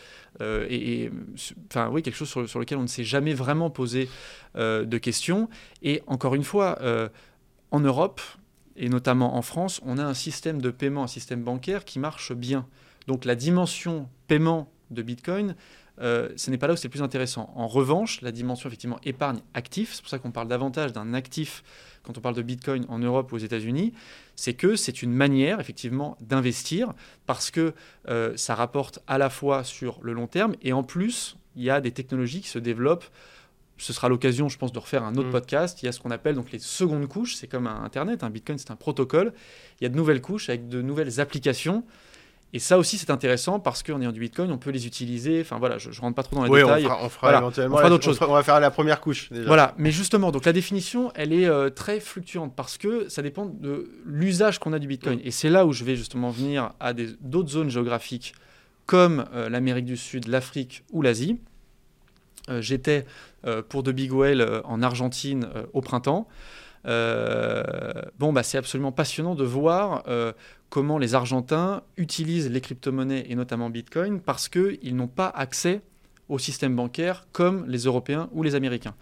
euh, 0.41 0.65
et, 0.69 1.11
quelque 1.69 2.11
chose 2.11 2.29
sur, 2.29 2.59
lequel 2.59 2.77
on 2.77 2.83
ne 2.83 2.87
s'est 2.87 3.03
jamais 3.03 3.33
vraiment 3.33 3.69
posé 3.69 4.09
euh, 4.55 4.85
de 4.85 4.97
questions. 4.97 5.49
Et 5.81 6.03
encore 6.07 6.35
une 6.35 6.43
fois, 6.43 6.77
euh, 6.81 7.09
en 7.71 7.79
Europe 7.79 8.21
et 8.75 8.89
notamment 8.89 9.35
en 9.35 9.41
France, 9.41 9.81
on 9.85 9.97
a 9.97 10.03
un 10.03 10.13
système 10.13 10.61
de 10.61 10.69
paiement, 10.69 11.03
un 11.03 11.07
système 11.07 11.43
bancaire 11.43 11.83
qui 11.83 11.99
marche 11.99 12.33
bien. 12.33 12.65
Donc 13.07 13.25
la 13.25 13.35
dimension 13.35 14.07
paiement 14.27 14.71
de 14.91 15.01
Bitcoin, 15.01 15.55
ce 15.99 16.49
n'est 16.49 16.57
pas 16.57 16.67
là 16.67 16.73
où 16.73 16.75
c'est 16.77 16.87
le 16.87 16.91
plus 16.91 17.01
intéressant. 17.01 17.51
En 17.55 17.67
revanche, 17.67 18.21
la 18.21 18.31
dimension 18.31 18.69
effectivement 18.69 18.99
épargne 19.03 19.39
actif, 19.53 19.93
c'est 19.93 20.01
pour 20.01 20.09
ça 20.09 20.19
qu'on 20.19 20.31
parle 20.31 20.47
davantage 20.47 20.93
d'un 20.93 21.13
actif 21.13 21.63
quand 22.03 22.17
on 22.17 22.21
parle 22.21 22.35
de 22.35 22.41
Bitcoin 22.41 22.85
en 22.89 22.99
Europe 22.99 23.31
ou 23.31 23.35
aux 23.35 23.39
États-Unis, 23.39 23.93
c'est 24.35 24.53
que 24.53 24.75
c'est 24.75 25.01
une 25.01 25.13
manière 25.13 25.59
effectivement 25.59 26.17
d'investir 26.21 26.93
parce 27.25 27.51
que 27.51 27.73
euh, 28.07 28.33
ça 28.35 28.55
rapporte 28.55 28.99
à 29.07 29.17
la 29.17 29.29
fois 29.29 29.63
sur 29.63 29.99
le 30.01 30.13
long 30.13 30.27
terme 30.27 30.55
et 30.61 30.73
en 30.73 30.83
plus, 30.83 31.37
il 31.55 31.63
y 31.63 31.69
a 31.69 31.81
des 31.81 31.91
technologies 31.91 32.41
qui 32.41 32.47
se 32.47 32.59
développent. 32.59 33.05
Ce 33.77 33.93
sera 33.93 34.09
l'occasion, 34.09 34.49
je 34.49 34.57
pense, 34.57 34.71
de 34.71 34.79
refaire 34.79 35.03
un 35.03 35.15
autre 35.15 35.29
mm. 35.29 35.33
podcast. 35.33 35.83
Il 35.83 35.85
y 35.85 35.89
a 35.89 35.91
ce 35.91 35.99
qu'on 35.99 36.11
appelle 36.11 36.35
donc 36.35 36.51
les 36.51 36.59
secondes 36.59 37.07
couches. 37.07 37.35
C'est 37.35 37.47
comme 37.47 37.67
un 37.67 37.83
Internet. 37.83 38.23
Un 38.23 38.29
Bitcoin, 38.29 38.57
c'est 38.57 38.71
un 38.71 38.75
protocole. 38.75 39.33
Il 39.79 39.83
y 39.83 39.87
a 39.87 39.89
de 39.89 39.95
nouvelles 39.95 40.21
couches 40.21 40.49
avec 40.49 40.67
de 40.67 40.81
nouvelles 40.81 41.19
applications 41.19 41.85
et 42.51 42.59
ça 42.59 42.79
aussi, 42.79 42.97
c'est 42.97 43.11
intéressant 43.11 43.59
parce 43.59 43.83
qu'en 43.83 44.01
ayant 44.01 44.11
du 44.11 44.19
Bitcoin, 44.19 44.51
on 44.51 44.57
peut 44.57 44.71
les 44.71 44.87
utiliser. 44.87 45.41
Enfin 45.41 45.59
voilà, 45.59 45.77
je 45.77 45.89
ne 45.89 45.95
rentre 45.95 46.15
pas 46.15 46.23
trop 46.23 46.35
dans 46.35 46.43
les 46.45 46.61
détails. 46.61 46.87
On 46.87 47.09
fera, 47.09 47.37
éventuellement 47.37 47.89
d'autres 47.89 48.03
choses. 48.03 48.17
On 48.21 48.33
va 48.33 48.41
faire 48.41 48.59
la 48.59 48.71
première 48.71 49.01
couche. 49.01 49.31
Déjà. 49.31 49.45
Voilà, 49.45 49.75
mais 49.77 49.91
justement, 49.91 50.31
donc 50.31 50.45
la 50.45 50.53
définition, 50.53 51.11
elle 51.13 51.31
est 51.31 51.45
euh, 51.45 51.69
très 51.69 51.99
fluctuante 51.99 52.55
parce 52.55 52.79
que 52.79 53.07
ça 53.07 53.21
dépend 53.21 53.45
de 53.45 53.91
l'usage 54.03 54.57
qu'on 54.57 54.73
a 54.73 54.79
du 54.79 54.87
Bitcoin. 54.87 55.19
Et 55.23 55.29
c'est 55.29 55.49
là 55.49 55.67
où 55.67 55.73
je 55.73 55.83
vais 55.83 55.95
justement 55.95 56.31
venir 56.31 56.71
à 56.79 56.93
d'autres 56.93 57.49
zones 57.49 57.69
géographiques 57.69 58.33
comme 58.87 59.25
euh, 59.35 59.47
l'Amérique 59.49 59.85
du 59.85 59.97
Sud, 59.97 60.27
l'Afrique 60.27 60.83
ou 60.91 61.03
l'Asie. 61.03 61.39
Euh, 62.49 62.61
j'étais 62.61 63.05
pour 63.69 63.83
The 63.83 63.91
Big 63.91 64.11
Whale 64.11 64.61
en 64.65 64.81
Argentine 64.81 65.47
au 65.71 65.79
printemps. 65.79 66.27
Bon, 66.86 68.33
bah, 68.33 68.43
c'est 68.43 68.57
absolument 68.57 68.91
passionnant 68.91 69.36
de 69.36 69.43
voir 69.43 70.03
comment 70.69 70.98
les 70.98 71.15
Argentins 71.15 71.83
utilisent 71.98 72.50
les 72.50 72.62
crypto-monnaies 72.62 73.25
et 73.29 73.36
notamment 73.36 73.69
Bitcoin 73.69 74.21
parce 74.21 74.50
qu'ils 74.50 74.95
n'ont 74.95 75.07
pas 75.07 75.27
accès 75.27 75.81
au 76.29 76.38
système 76.38 76.75
bancaire 76.75 77.25
comme 77.33 77.65
les 77.67 77.79
Européens 77.79 78.29
ou 78.31 78.43
les 78.43 78.55
Américains. 78.55 78.93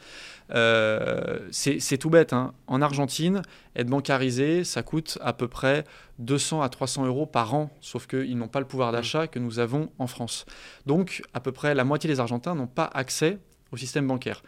Euh, 0.53 1.39
c'est 1.51 1.97
tout 1.97 2.09
bête. 2.09 2.31
Hein. 2.31 2.53
En 2.67 2.81
Argentine, 2.81 3.41
être 3.75 3.87
bancarisé, 3.87 4.63
ça 4.63 4.81
coûte 4.81 5.19
à 5.21 5.33
peu 5.33 5.49
près 5.49 5.83
200 6.19 6.61
à 6.61 6.69
300 6.69 7.05
euros 7.05 7.25
par 7.25 7.53
an, 7.53 7.69
sauf 7.81 8.07
qu'ils 8.07 8.37
n'ont 8.37 8.47
pas 8.47 8.61
le 8.61 8.65
pouvoir 8.65 8.93
d'achat 8.93 9.27
que 9.27 9.39
nous 9.39 9.59
avons 9.59 9.91
en 9.99 10.07
France. 10.07 10.45
Donc, 10.85 11.21
à 11.33 11.41
peu 11.41 11.51
près 11.51 11.75
la 11.75 11.83
moitié 11.83 12.09
des 12.09 12.21
Argentins 12.21 12.55
n'ont 12.55 12.65
pas 12.67 12.89
accès 12.93 13.37
au 13.73 13.77
système 13.77 14.07
bancaire. 14.07 14.41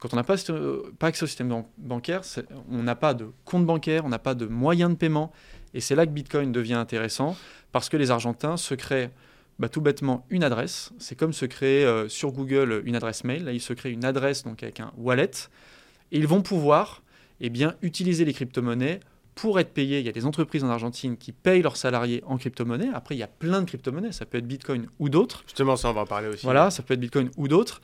Quand 0.00 0.14
on 0.14 0.16
n'a 0.16 0.24
pas, 0.24 0.36
pas, 0.98 1.06
accès 1.08 1.24
au 1.24 1.26
système 1.26 1.64
bancaire, 1.76 2.22
on 2.70 2.82
n'a 2.82 2.94
pas 2.94 3.12
de 3.12 3.28
compte 3.44 3.66
bancaire, 3.66 4.04
on 4.06 4.08
n'a 4.08 4.18
pas 4.18 4.34
de 4.34 4.46
moyens 4.46 4.90
de 4.90 4.96
paiement. 4.96 5.30
Et 5.74 5.80
c'est 5.80 5.94
là 5.94 6.06
que 6.06 6.10
Bitcoin 6.10 6.52
devient 6.52 6.74
intéressant, 6.74 7.36
parce 7.70 7.88
que 7.88 7.96
les 7.96 8.10
Argentins 8.10 8.56
se 8.56 8.74
créent 8.74 9.10
bah, 9.58 9.68
tout 9.68 9.82
bêtement 9.82 10.26
une 10.30 10.42
adresse. 10.42 10.92
C'est 10.98 11.16
comme 11.16 11.34
se 11.34 11.44
créer 11.44 11.84
euh, 11.84 12.08
sur 12.08 12.32
Google 12.32 12.82
une 12.86 12.96
adresse 12.96 13.24
mail. 13.24 13.44
Là, 13.44 13.52
ils 13.52 13.60
se 13.60 13.74
créent 13.74 13.92
une 13.92 14.06
adresse 14.06 14.42
donc 14.42 14.62
avec 14.62 14.80
un 14.80 14.90
wallet. 14.96 15.30
Et 16.12 16.18
ils 16.18 16.26
vont 16.26 16.40
pouvoir 16.40 17.02
eh 17.40 17.50
bien, 17.50 17.74
utiliser 17.82 18.24
les 18.24 18.32
crypto-monnaies 18.32 19.00
pour 19.34 19.60
être 19.60 19.72
payés. 19.74 20.00
Il 20.00 20.06
y 20.06 20.08
a 20.08 20.12
des 20.12 20.24
entreprises 20.24 20.64
en 20.64 20.70
Argentine 20.70 21.18
qui 21.18 21.32
payent 21.32 21.60
leurs 21.60 21.76
salariés 21.76 22.22
en 22.26 22.38
crypto-monnaie. 22.38 22.88
Après, 22.94 23.14
il 23.14 23.18
y 23.18 23.22
a 23.22 23.28
plein 23.28 23.60
de 23.60 23.66
crypto-monnaies. 23.66 24.12
Ça 24.12 24.24
peut 24.24 24.38
être 24.38 24.46
Bitcoin 24.46 24.86
ou 24.98 25.10
d'autres. 25.10 25.42
Justement, 25.46 25.76
ça, 25.76 25.90
on 25.90 25.92
va 25.92 26.02
en 26.02 26.06
parler 26.06 26.28
aussi. 26.28 26.44
Voilà, 26.44 26.70
ça 26.70 26.82
peut 26.82 26.94
être 26.94 27.00
Bitcoin 27.00 27.30
ou 27.36 27.46
d'autres. 27.46 27.82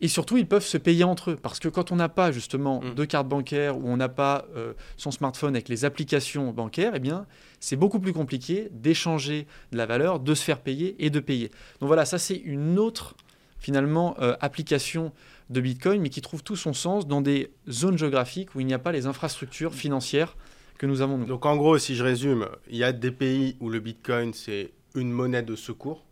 Et 0.00 0.08
surtout, 0.08 0.36
ils 0.36 0.46
peuvent 0.46 0.64
se 0.64 0.76
payer 0.76 1.04
entre 1.04 1.32
eux. 1.32 1.36
Parce 1.36 1.60
que 1.60 1.68
quand 1.68 1.92
on 1.92 1.96
n'a 1.96 2.08
pas 2.08 2.32
justement 2.32 2.80
mm. 2.80 2.94
de 2.94 3.04
carte 3.04 3.28
bancaire 3.28 3.78
ou 3.78 3.88
on 3.88 3.96
n'a 3.96 4.08
pas 4.08 4.46
euh, 4.56 4.72
son 4.96 5.10
smartphone 5.10 5.54
avec 5.54 5.68
les 5.68 5.84
applications 5.84 6.52
bancaires, 6.52 6.92
eh 6.94 7.00
bien, 7.00 7.26
c'est 7.60 7.76
beaucoup 7.76 8.00
plus 8.00 8.12
compliqué 8.12 8.68
d'échanger 8.72 9.46
de 9.72 9.76
la 9.76 9.86
valeur, 9.86 10.20
de 10.20 10.34
se 10.34 10.42
faire 10.42 10.60
payer 10.60 10.96
et 10.98 11.10
de 11.10 11.20
payer. 11.20 11.50
Donc 11.80 11.86
voilà, 11.86 12.04
ça 12.04 12.18
c'est 12.18 12.36
une 12.36 12.78
autre 12.78 13.14
finalement 13.58 14.16
euh, 14.20 14.36
application 14.40 15.12
de 15.50 15.60
Bitcoin, 15.60 16.00
mais 16.02 16.10
qui 16.10 16.20
trouve 16.20 16.42
tout 16.42 16.56
son 16.56 16.72
sens 16.72 17.06
dans 17.06 17.20
des 17.20 17.50
zones 17.70 17.96
géographiques 17.96 18.54
où 18.54 18.60
il 18.60 18.66
n'y 18.66 18.74
a 18.74 18.78
pas 18.78 18.92
les 18.92 19.06
infrastructures 19.06 19.74
financières 19.74 20.36
que 20.78 20.86
nous 20.86 21.00
avons 21.00 21.18
nous. 21.18 21.26
Donc 21.26 21.46
en 21.46 21.56
gros, 21.56 21.78
si 21.78 21.94
je 21.94 22.02
résume, 22.02 22.48
il 22.68 22.76
y 22.76 22.84
a 22.84 22.92
des 22.92 23.10
pays 23.10 23.56
où 23.60 23.70
le 23.70 23.80
Bitcoin 23.80 24.34
c'est 24.34 24.72
une 24.94 25.10
monnaie 25.10 25.42
de 25.42 25.56
secours 25.56 26.04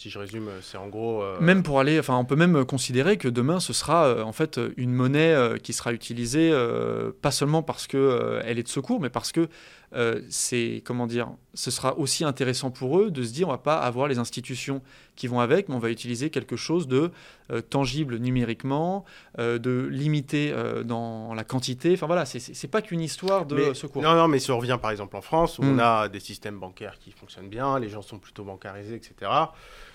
si 0.00 0.08
je 0.08 0.18
résume, 0.18 0.48
c'est 0.62 0.78
en 0.78 0.88
gros. 0.88 1.22
Euh, 1.22 1.38
même 1.40 1.62
pour 1.62 1.78
aller, 1.78 1.98
enfin, 1.98 2.16
on 2.16 2.24
peut 2.24 2.34
même 2.34 2.64
considérer 2.64 3.18
que 3.18 3.28
demain, 3.28 3.60
ce 3.60 3.74
sera 3.74 4.06
euh, 4.06 4.22
en 4.22 4.32
fait 4.32 4.58
une 4.78 4.94
monnaie 4.94 5.34
euh, 5.34 5.58
qui 5.58 5.74
sera 5.74 5.92
utilisée 5.92 6.50
pas 7.20 7.30
seulement 7.30 7.62
parce 7.62 7.86
que 7.86 8.40
elle 8.44 8.58
est 8.58 8.62
de 8.62 8.68
secours, 8.68 8.98
mais 8.98 9.10
parce 9.10 9.30
que 9.30 9.48
c'est 10.30 10.82
comment 10.86 11.06
dire, 11.06 11.28
ce 11.52 11.70
sera 11.70 11.98
aussi 11.98 12.24
intéressant 12.24 12.70
pour 12.70 12.98
eux 12.98 13.10
de 13.10 13.22
se 13.22 13.32
dire, 13.32 13.48
on 13.48 13.50
va 13.50 13.58
pas 13.58 13.78
avoir 13.78 14.08
les 14.08 14.18
institutions 14.18 14.80
qui 15.16 15.26
vont 15.26 15.40
avec, 15.40 15.68
mais 15.68 15.74
on 15.74 15.80
va 15.80 15.90
utiliser 15.90 16.30
quelque 16.30 16.56
chose 16.56 16.88
de 16.88 17.10
tangible 17.68 18.16
numériquement, 18.16 19.04
de 19.38 19.88
limité 19.90 20.54
dans 20.84 21.34
la 21.34 21.44
quantité. 21.44 21.92
Enfin 21.92 22.06
voilà, 22.06 22.24
c'est 22.24 22.68
pas 22.68 22.80
qu'une 22.80 23.02
histoire 23.02 23.44
de 23.44 23.74
secours. 23.74 24.00
Non, 24.00 24.14
non, 24.14 24.28
mais 24.28 24.38
si 24.38 24.50
on 24.50 24.58
revient 24.58 24.78
par 24.80 24.92
exemple 24.92 25.16
en 25.16 25.22
France, 25.22 25.58
où 25.58 25.62
on 25.62 25.74
hmm. 25.74 25.80
a 25.80 26.08
des 26.08 26.20
systèmes 26.20 26.58
bancaires 26.58 26.98
qui 26.98 27.10
fonctionnent 27.10 27.50
bien, 27.50 27.78
les 27.78 27.90
gens 27.90 28.02
sont 28.02 28.18
plutôt 28.18 28.44
bancarisés, 28.44 28.94
etc. 28.94 29.30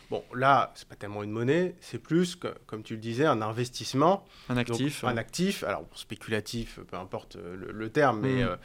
Bon, 0.10 0.24
là, 0.34 0.72
c'est 0.76 0.88
pas 0.88 0.96
tellement 0.96 1.24
une 1.24 1.32
monnaie, 1.32 1.76
c'est 1.82 1.98
plus, 1.98 2.36
que, 2.36 2.48
comme 2.68 2.84
tu 2.84 2.94
le 2.94 3.00
disais, 3.00 3.26
un 3.26 3.42
investissement. 3.42 4.26
Un 4.50 4.58
actif. 4.58 5.04
un 5.04 5.18
actif, 5.18 5.64
alors 5.64 5.86
spéculatif, 5.96 6.80
peu 6.90 6.98
importe 6.98 7.38
euh, 7.38 7.72
le, 7.72 7.90
terme, 7.90 8.20
mais 8.22 8.44
mm. 8.44 8.48
euh, 8.48 8.56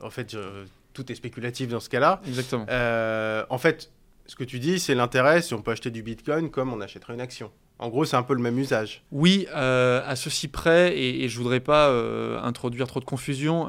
en 0.00 0.10
fait, 0.10 0.36
tout 0.92 1.10
est 1.10 1.14
spéculatif 1.14 1.68
dans 1.68 1.80
ce 1.80 1.88
cas-là. 1.88 2.20
Exactement. 2.26 2.66
Euh, 2.68 3.44
en 3.48 3.58
fait, 3.58 3.92
ce 4.26 4.34
que 4.34 4.44
tu 4.44 4.58
dis, 4.58 4.80
c'est 4.80 4.94
l'intérêt 4.94 5.40
si 5.40 5.54
on 5.54 5.62
peut 5.62 5.70
acheter 5.70 5.90
du 5.90 6.02
bitcoin 6.02 6.50
comme 6.50 6.72
on 6.72 6.80
achèterait 6.80 7.14
une 7.14 7.20
action. 7.20 7.50
En 7.78 7.90
gros, 7.90 8.04
c'est 8.04 8.16
un 8.16 8.24
peu 8.24 8.34
le 8.34 8.42
même 8.42 8.58
usage. 8.58 9.04
Oui, 9.12 9.46
à 9.52 10.16
ceci 10.16 10.48
près, 10.48 10.98
et, 10.98 11.28
je 11.28 11.38
ne 11.38 11.42
voudrais 11.44 11.60
pas 11.60 11.92
introduire 12.42 12.88
trop 12.88 12.98
de 12.98 13.04
confusion, 13.04 13.68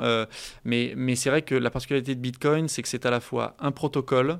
mais, 0.66 0.94
mais 0.98 1.16
c'est 1.16 1.30
vrai 1.30 1.44
que 1.44 1.54
la 1.54 1.70
particularité 1.70 2.16
de 2.16 2.20
Bitcoin, 2.20 2.68
c'est 2.68 2.82
que 2.82 2.88
c'est 2.88 3.06
à 3.06 3.12
la 3.12 3.20
fois 3.20 3.56
un 3.60 3.72
protocole 3.72 4.40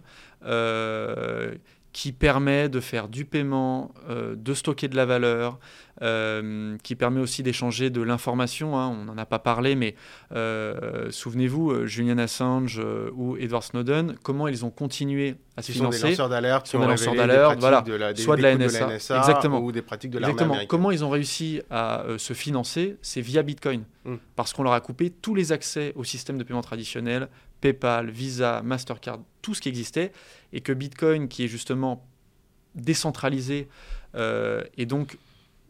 qui 1.92 2.12
permet 2.12 2.70
de 2.70 2.80
faire 2.80 3.08
du 3.08 3.26
paiement, 3.26 3.92
euh, 4.10 4.36
de 4.36 4.54
stocker 4.54 4.88
de 4.88 4.96
la 4.96 5.06
valeur, 5.06 5.60
euh, 6.02 6.78
qui 6.84 6.96
permet 6.96 7.20
aussi 7.20 7.44
d'échanger 7.44 7.90
de 7.90 8.02
l'information. 8.02 8.78
Hein. 8.78 8.88
on 8.90 9.06
n'en 9.06 9.18
a 9.18 9.26
pas 9.26 9.40
parlé, 9.40 9.76
mais 9.76 9.96
euh, 10.34 11.10
souvenez-vous, 11.10 11.88
Julian 11.88 12.18
Assange 12.20 12.82
ou 13.14 13.38
Edward 13.38 13.64
Snowden, 13.64 14.16
comment 14.24 14.48
ils 14.48 14.66
ont 14.66 14.70
continué 14.70 15.36
à 15.58 15.62
se 15.62 15.72
financer. 15.72 16.00
Sont 16.00 16.06
des 16.06 16.12
lanceurs 16.12 16.30
d'alerte, 16.30 16.68
sont 16.68 16.80
des 16.80 16.86
lanceurs 16.86 17.16
d'alerte, 17.16 17.60
voilà, 17.60 17.84
soit 18.16 18.36
de 18.38 18.42
la, 18.44 18.56
NSA, 18.56 19.18
exactement, 19.18 19.60
ou 19.60 19.72
des 19.72 19.82
pratiques 19.82 20.12
de 20.12 20.20
l'armée 20.20 20.42
américaine. 20.42 20.68
Comment 20.68 20.92
ils 20.92 21.04
ont 21.04 21.10
réussi 21.10 21.62
à 21.70 22.06
se 22.18 22.34
financer 22.34 22.98
C'est 23.02 23.22
via 23.22 23.42
Bitcoin, 23.42 23.84
hmm. 24.06 24.16
parce 24.36 24.54
qu'on 24.54 24.64
leur 24.64 24.74
a 24.74 24.82
coupé 24.82 25.10
tous 25.10 25.34
les 25.34 25.52
accès 25.52 25.92
au 25.96 26.04
système 26.04 26.38
de 26.38 26.44
paiement 26.44 26.62
traditionnel, 26.62 27.30
PayPal, 27.62 28.10
Visa, 28.10 28.62
Mastercard, 28.64 29.20
tout 29.42 29.54
ce 29.54 29.62
qui 29.62 29.70
existait, 29.70 30.12
et 30.54 30.62
que 30.62 30.72
Bitcoin, 30.72 31.28
qui 31.28 31.44
est 31.44 31.48
justement 31.48 32.06
décentralisé 32.76 33.68
euh, 34.16 34.64
et 34.78 34.86
donc 34.86 35.18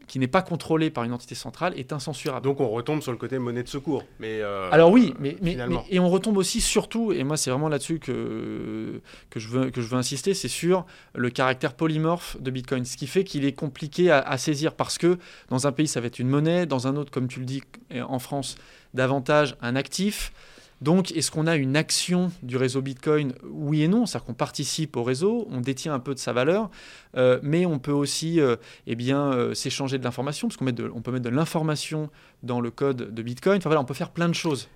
qui 0.08 0.18
n'est 0.18 0.28
pas 0.28 0.42
contrôlé 0.42 0.90
par 0.90 1.04
une 1.04 1.14
entité 1.14 1.36
centrale, 1.36 1.78
est 1.78 1.94
incensurable. 1.94 2.44
Donc 2.44 2.60
on 2.62 2.70
retombe 2.70 3.04
sur 3.04 3.12
le 3.12 3.20
côté 3.20 3.38
monnaie 3.38 3.62
de 3.62 3.68
secours. 3.68 4.04
Mais 4.20 4.42
euh, 4.42 4.68
Alors 4.72 4.90
oui, 4.90 5.14
mais, 5.20 5.38
mais, 5.40 5.56
et 5.92 6.00
on 6.00 6.10
retombe 6.10 6.38
aussi 6.38 6.62
surtout, 6.62 7.12
et 7.12 7.24
moi 7.24 7.38
c'est 7.38 7.52
vraiment 7.52 7.70
là-dessus 7.70 8.00
que, 8.00 9.02
que, 9.30 9.40
je 9.40 9.48
veux, 9.50 9.70
que 9.70 9.84
je 9.84 9.88
veux 9.88 9.98
insister, 9.98 10.34
c'est 10.34 10.48
sur 10.48 10.88
le 11.14 11.30
caractère 11.30 11.76
polymorphe 11.76 12.42
de 12.42 12.50
Bitcoin, 12.50 12.86
ce 12.86 12.98
qui 12.98 13.06
fait 13.06 13.24
qu'il 13.24 13.46
est 13.46 13.54
compliqué 13.54 14.10
à, 14.10 14.36
saisir 14.40 14.74
parce 14.74 14.98
que 14.98 15.20
dans 15.50 15.68
un 15.68 15.72
pays 15.72 15.88
ça 15.88 16.02
va 16.02 16.08
être 16.08 16.18
une 16.18 16.30
monnaie, 16.30 16.66
dans 16.66 16.88
un 16.88 16.96
autre, 16.96 17.12
comme 17.12 17.28
tu 17.28 17.40
le 17.40 17.46
dis 17.46 17.62
en 17.96 18.18
France, 18.18 18.56
davantage 18.96 19.58
un 19.62 19.76
actif. 19.76 20.34
Donc, 20.82 21.12
est-ce 21.12 21.30
qu'on 21.30 21.48
a 21.48 21.56
une 21.56 21.76
action 21.76 22.32
du 22.42 22.56
réseau 22.56 22.82
Bitcoin? 22.82 23.34
Oui 23.44 23.84
et 23.84 23.88
non, 23.88 24.06
c'est-à-dire 24.06 24.28
qu'on 24.28 24.34
participe 24.34 24.96
au 24.96 25.04
réseau, 25.04 25.48
on 25.52 25.60
détient 25.60 25.94
un 25.94 26.00
peu 26.00 26.14
de 26.14 26.20
sa 26.20 26.32
valeur, 26.32 26.70
euh, 27.18 27.40
mais 27.44 27.66
on 27.66 27.80
peut 27.80 27.92
aussi 27.92 28.40
euh, 28.40 28.56
eh 28.88 28.96
bien, 28.96 29.34
euh, 29.34 29.54
s'échanger 29.54 29.98
de 29.98 30.04
l'information, 30.04 30.48
parce 30.48 30.58
qu'on 30.58 30.68
on 30.68 31.02
peut 31.02 31.12
mettre 31.12 31.26
de 31.26 31.30
l'information 31.30 32.10
dans 32.44 32.62
le 32.62 32.72
code 32.72 33.14
de 33.14 33.22
Bitcoin. 33.22 33.58
Enfin 33.58 33.70
voilà, 33.70 33.82
on 33.82 33.86
peut 33.86 33.94
faire 33.94 34.12
plein 34.12 34.30
de 34.30 34.36
choses. 34.36 34.70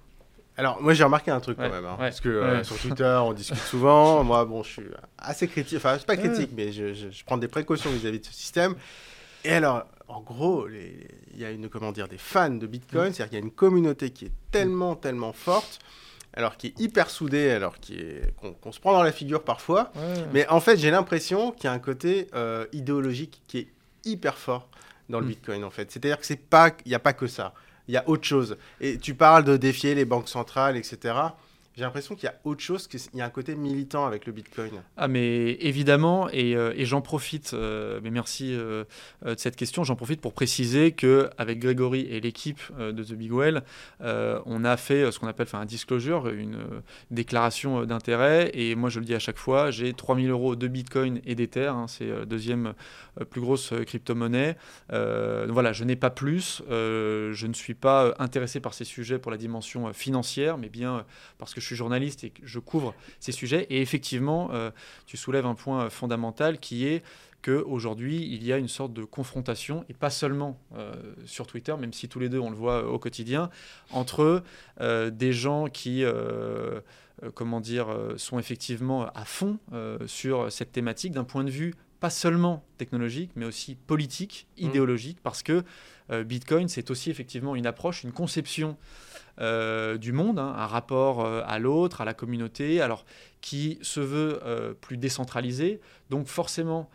Alors, 0.57 0.81
moi, 0.81 0.93
j'ai 0.93 1.03
remarqué 1.03 1.31
un 1.31 1.39
truc 1.39 1.57
quand 1.57 1.69
même, 1.69 1.85
hein, 1.85 1.95
parce 1.97 2.19
que 2.19 2.61
sur 2.63 2.77
Twitter, 2.77 3.19
on 3.23 3.33
discute 3.33 3.57
souvent. 3.57 4.23
moi, 4.25 4.45
bon, 4.45 4.61
je 4.61 4.69
suis 4.69 4.83
assez 5.17 5.47
critique, 5.47 5.77
enfin, 5.77 5.93
je 5.93 5.99
suis 5.99 6.05
pas 6.05 6.17
critique, 6.17 6.51
mais 6.55 6.71
je, 6.71 6.93
je, 6.93 7.23
prends 7.25 7.37
des 7.37 7.47
précautions 7.47 7.89
vis-à-vis 7.89 8.19
de 8.19 8.25
ce 8.25 8.33
système. 8.33 8.75
Et 9.45 9.51
alors, 9.53 9.85
en 10.07 10.21
gros, 10.21 10.67
il 10.69 11.39
y 11.39 11.45
a 11.45 11.51
une, 11.51 11.69
comment 11.69 11.91
dire, 11.91 12.07
des 12.07 12.17
fans 12.17 12.49
de 12.49 12.67
Bitcoin, 12.67 13.13
c'est-à-dire 13.13 13.29
qu'il 13.29 13.39
y 13.39 13.41
a 13.41 13.45
une 13.45 13.51
communauté 13.51 14.09
qui 14.11 14.25
est 14.25 14.31
tellement, 14.51 14.95
tellement 14.95 15.33
forte, 15.33 15.79
alors 16.33 16.57
qui 16.57 16.67
est 16.67 16.79
hyper 16.79 17.09
soudée, 17.09 17.51
alors 17.51 17.75
qu'on 18.61 18.71
se 18.71 18.79
prend 18.79 18.93
dans 18.93 19.03
la 19.03 19.11
figure 19.11 19.43
parfois. 19.43 19.91
Mais 20.33 20.47
en 20.47 20.59
fait, 20.59 20.77
j'ai 20.77 20.91
l'impression 20.91 21.51
qu'il 21.51 21.65
y 21.65 21.67
a 21.67 21.73
un 21.73 21.79
côté 21.79 22.27
euh, 22.35 22.65
idéologique 22.73 23.41
qui 23.47 23.59
est 23.59 23.67
hyper 24.05 24.37
fort 24.37 24.67
dans 25.09 25.19
le 25.19 25.25
mm. 25.25 25.29
Bitcoin, 25.29 25.63
en 25.63 25.69
fait. 25.69 25.91
C'est-à-dire 25.91 26.19
que 26.19 26.25
c'est 26.25 26.35
pas, 26.35 26.71
il 26.85 26.89
n'y 26.89 26.95
a 26.95 26.99
pas 26.99 27.13
que 27.13 27.27
ça. 27.27 27.53
Il 27.87 27.93
y 27.93 27.97
a 27.97 28.07
autre 28.07 28.23
chose. 28.23 28.57
Et 28.79 28.97
tu 28.97 29.13
parles 29.13 29.43
de 29.43 29.57
défier 29.57 29.93
les 29.93 30.05
banques 30.05 30.29
centrales, 30.29 30.77
etc 30.77 31.13
j'ai 31.75 31.81
l'impression 31.81 32.15
qu'il 32.15 32.25
y 32.25 32.31
a 32.31 32.35
autre 32.43 32.61
chose, 32.61 32.87
qu'il 32.87 32.99
y 33.15 33.21
a 33.21 33.25
un 33.25 33.29
côté 33.29 33.55
militant 33.55 34.05
avec 34.05 34.27
le 34.27 34.31
Bitcoin. 34.31 34.71
Ah 34.95 35.07
mais 35.07 35.53
évidemment, 35.59 36.29
et, 36.29 36.55
euh, 36.55 36.73
j'en 36.85 37.01
profite, 37.01 37.53
euh, 37.53 37.99
mais 38.03 38.11
merci 38.11 38.53
euh, 38.53 38.83
de 39.25 39.35
cette 39.37 39.55
question, 39.55 39.83
j'en 39.83 39.95
profite 39.95 40.21
pour 40.21 40.33
préciser 40.33 40.91
qu'avec 40.91 41.59
Grégory 41.59 42.01
et 42.01 42.19
l'équipe 42.19 42.61
de 42.77 43.03
The 43.03 43.13
Big 43.13 43.31
Well, 43.31 43.63
on 43.99 44.65
a 44.65 44.77
fait 44.77 45.11
ce 45.11 45.19
qu'on 45.19 45.27
appelle 45.27 45.47
un 45.53 45.65
disclosure, 45.65 46.29
une 46.29 46.57
déclaration 47.11 47.85
d'intérêt, 47.85 48.51
et 48.53 48.75
moi 48.75 48.89
je 48.89 48.99
le 48.99 49.05
dis 49.05 49.15
à 49.15 49.19
chaque 49.19 49.37
fois, 49.37 49.71
j'ai 49.71 49.93
3000 49.93 50.29
euros 50.29 50.55
de 50.55 50.67
Bitcoin 50.67 51.21
et 51.25 51.35
d'Ether, 51.35 51.67
hein, 51.67 51.85
c'est 51.87 52.07
la 52.07 52.25
deuxième 52.25 52.73
plus 53.29 53.41
grosse 53.41 53.73
crypto-monnaie. 53.85 54.57
voilà, 54.89 55.73
je 55.73 55.83
n'ai 55.83 55.95
pas 55.95 56.11
plus, 56.11 56.61
je 56.69 57.47
ne 57.47 57.53
suis 57.53 57.73
pas 57.73 58.13
intéressé 58.19 58.59
par 58.59 58.73
ces 58.73 58.85
sujets 58.85 59.17
pour 59.17 59.31
la 59.31 59.37
dimension 59.37 59.91
financière, 59.93 60.57
mais 60.57 60.69
bien 60.69 61.05
parce 61.37 61.53
que 61.53 61.61
je 61.63 61.67
suis 61.67 61.75
journaliste 61.75 62.23
et 62.23 62.29
que 62.29 62.45
je 62.45 62.59
couvre 62.59 62.93
ces 63.19 63.31
sujets. 63.31 63.65
Et 63.69 63.81
effectivement, 63.81 64.49
euh, 64.51 64.71
tu 65.05 65.17
soulèves 65.17 65.45
un 65.45 65.55
point 65.55 65.89
fondamental 65.89 66.59
qui 66.59 66.85
est 66.85 67.03
qu'aujourd'hui, 67.41 68.25
il 68.31 68.43
y 68.43 68.53
a 68.53 68.57
une 68.57 68.69
sorte 68.69 68.93
de 68.93 69.03
confrontation, 69.03 69.83
et 69.89 69.93
pas 69.93 70.09
seulement 70.09 70.57
euh, 70.75 70.93
sur 71.25 71.45
Twitter, 71.45 71.75
même 71.77 71.91
si 71.91 72.07
tous 72.07 72.19
les 72.19 72.29
deux, 72.29 72.39
on 72.39 72.49
le 72.49 72.55
voit 72.55 72.87
au 72.87 72.99
quotidien, 72.99 73.49
entre 73.91 74.43
euh, 74.79 75.09
des 75.09 75.33
gens 75.33 75.67
qui, 75.67 76.05
comment 77.33 77.59
dire, 77.59 77.87
sont 78.17 78.39
effectivement 78.39 79.07
à 79.13 79.25
fond 79.25 79.57
sur 80.05 80.51
cette 80.51 80.71
thématique 80.71 81.11
d'un 81.11 81.25
point 81.25 81.43
de 81.43 81.51
vue 81.51 81.73
pas 81.99 82.09
seulement 82.09 82.65
technologique, 82.77 83.31
mais 83.37 83.45
aussi 83.45 83.75
politique, 83.75 84.45
mmh. 84.57 84.65
idéologique, 84.65 85.19
parce 85.23 85.41
que 85.41 85.63
Bitcoin, 86.09 86.67
c'est 86.67 86.91
aussi 86.91 87.09
effectivement 87.09 87.55
une 87.55 87.65
approche, 87.65 88.03
une 88.03 88.11
conception 88.11 88.77
euh, 89.39 89.97
du 89.97 90.11
monde, 90.11 90.37
hein, 90.37 90.53
un 90.55 90.67
rapport 90.67 91.25
euh, 91.25 91.41
à 91.47 91.57
l'autre, 91.57 92.01
à 92.01 92.05
la 92.05 92.13
communauté, 92.13 92.81
alors 92.81 93.03
qui 93.41 93.79
se 93.81 93.99
veut 93.99 94.39
euh, 94.45 94.73
plus 94.73 94.95
décentralisé. 94.97 95.79
Donc 96.09 96.27
forcément, 96.27 96.89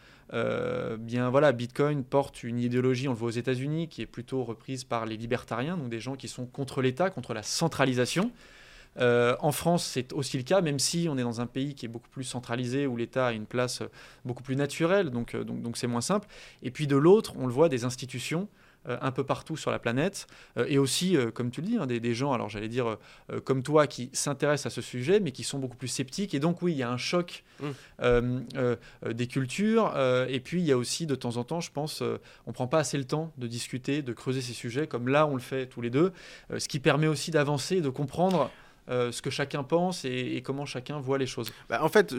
bien 1.00 1.30
voilà, 1.30 1.52
Bitcoin 1.52 2.04
porte 2.04 2.42
une 2.42 2.60
idéologie, 2.60 3.08
on 3.08 3.12
le 3.12 3.16
voit 3.16 3.28
aux 3.28 3.30
États-Unis, 3.30 3.88
qui 3.88 4.02
est 4.02 4.06
plutôt 4.06 4.44
reprise 4.44 4.84
par 4.84 5.06
les 5.06 5.16
libertariens, 5.16 5.78
donc 5.78 5.88
des 5.88 6.00
gens 6.00 6.16
qui 6.16 6.28
sont 6.28 6.44
contre 6.44 6.82
l'État, 6.82 7.08
contre 7.08 7.32
la 7.32 7.42
centralisation. 7.42 8.30
en 8.98 9.52
France, 9.52 9.84
c'est 9.86 10.12
aussi 10.12 10.36
le 10.36 10.42
cas, 10.42 10.60
même 10.60 10.78
si 10.78 11.08
on 11.10 11.16
est 11.16 11.22
dans 11.22 11.40
un 11.40 11.46
pays 11.46 11.74
qui 11.74 11.86
est 11.86 11.88
beaucoup 11.88 12.10
plus 12.10 12.24
centralisé, 12.24 12.86
où 12.86 12.94
l'État 12.94 13.28
a 13.28 13.32
une 13.32 13.46
place 13.46 13.82
beaucoup 14.26 14.42
plus 14.42 14.54
naturelle, 14.54 15.08
donc 15.08 15.30
c'est 15.32 15.44
donc, 15.46 15.62
donc 15.62 15.82
moins 15.84 16.02
simple. 16.02 16.28
Et 16.62 16.70
puis 16.70 16.86
de 16.86 16.96
l'autre, 16.96 17.32
on 17.38 17.46
le 17.46 17.52
voit, 17.52 17.70
des 17.70 17.84
institutions 17.84 18.42
euh, 18.42 18.66
un 19.00 19.10
peu 19.10 19.24
partout 19.24 19.56
sur 19.56 19.70
la 19.70 19.78
planète, 19.78 20.26
euh, 20.56 20.66
et 20.68 20.78
aussi, 20.78 21.16
euh, 21.16 21.30
comme 21.30 21.50
tu 21.50 21.60
le 21.60 21.66
dis, 21.66 21.76
hein, 21.76 21.86
des, 21.86 22.14
gens, 22.14 22.32
alors 22.32 22.48
j'allais 22.48 22.68
dire 22.68 22.96
comme 23.44 23.62
toi, 23.62 23.86
qui 23.86 24.10
s'intéressent 24.12 24.72
à 24.72 24.74
ce 24.74 24.80
sujet, 24.80 25.20
mais 25.20 25.30
qui 25.30 25.44
sont 25.44 25.58
beaucoup 25.58 25.76
plus 25.76 25.88
sceptiques. 25.88 26.34
Et 26.34 26.40
donc 26.40 26.62
oui, 26.62 26.72
il 26.72 26.78
y 26.78 26.82
a 26.82 26.90
un 26.90 26.96
choc 26.96 27.44
mmh. 27.60 28.40
des 29.12 29.26
cultures, 29.26 29.94
et 30.28 30.40
puis 30.40 30.60
il 30.60 30.66
y 30.66 30.72
a 30.72 30.78
aussi 30.78 31.06
de 31.06 31.14
temps 31.14 31.36
en 31.36 31.44
temps, 31.44 31.60
je 31.60 31.70
pense, 31.70 32.02
on 32.46 32.52
prend 32.52 32.66
pas 32.66 32.78
assez 32.78 32.96
le 32.96 33.04
temps 33.04 33.32
de 33.36 33.46
discuter, 33.46 34.02
de 34.02 34.12
creuser 34.12 34.40
ces 34.40 34.54
sujets, 34.54 34.86
comme 34.86 35.08
là 35.08 35.26
on 35.26 35.34
le 35.34 35.40
fait 35.40 35.66
tous 35.66 35.80
les 35.80 35.90
deux, 35.90 36.12
ce 36.56 36.66
qui 36.68 36.80
permet 36.80 37.06
aussi 37.06 37.30
d'avancer, 37.30 37.80
de 37.80 37.90
comprendre. 37.90 38.50
Euh, 38.90 39.12
ce 39.12 39.20
que 39.20 39.30
chacun 39.30 39.62
pense 39.62 40.04
et, 40.04 40.42
comment 40.44 40.64
chacun 40.64 40.98
voit 40.98 41.18
les 41.18 41.26
choses 41.26 41.52
bah, 41.68 41.80
En 41.82 41.88
fait, 41.88 42.14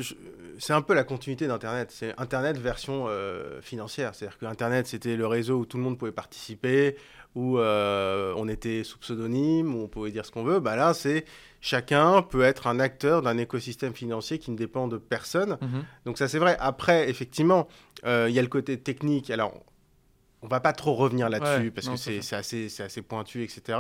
c'est 0.59 0.73
un 0.73 0.81
peu 0.81 0.93
la 0.93 1.03
continuité 1.03 1.47
d'Internet. 1.47 1.89
C'est 1.91 2.13
Internet 2.19 2.57
version 2.57 3.05
euh, 3.07 3.61
financière. 3.61 4.13
C'est-à-dire 4.13 4.37
que 4.37 4.45
Internet, 4.45 4.87
c'était 4.87 5.15
le 5.15 5.25
réseau 5.25 5.59
où 5.59 5.65
tout 5.65 5.77
le 5.77 5.83
monde 5.83 5.97
pouvait 5.97 6.11
participer, 6.11 6.95
où 7.33 7.57
euh, 7.57 8.33
on 8.37 8.47
était 8.47 8.83
sous 8.83 8.99
pseudonyme, 8.99 9.73
où 9.73 9.83
on 9.83 9.87
pouvait 9.87 10.11
dire 10.11 10.25
ce 10.25 10.31
qu'on 10.31 10.43
veut. 10.43 10.59
Bah, 10.59 10.75
là, 10.75 10.93
c'est 10.93 11.25
chacun 11.59 12.21
peut 12.21 12.43
être 12.43 12.67
un 12.67 12.79
acteur 12.79 13.21
d'un 13.23 13.37
écosystème 13.37 13.93
financier 13.93 14.37
qui 14.37 14.51
ne 14.51 14.57
dépend 14.57 14.87
de 14.87 14.97
personne. 14.97 15.57
Mhm. 15.61 15.83
Donc 16.05 16.17
ça, 16.19 16.27
c'est 16.27 16.39
vrai. 16.39 16.55
Après, 16.59 17.09
effectivement, 17.09 17.67
il 18.05 18.29
y 18.29 18.39
a 18.39 18.41
le 18.41 18.47
côté 18.47 18.79
technique. 18.79 19.31
Alors, 19.31 19.53
on 20.41 20.47
va 20.47 20.59
pas 20.59 20.73
trop 20.73 20.93
revenir 20.93 21.29
là-dessus 21.29 21.71
parce 21.71 21.89
que 21.89 22.21
c'est 22.21 22.35
assez, 22.35 22.81
assez 22.81 23.01
pointu, 23.01 23.43
etc. 23.43 23.77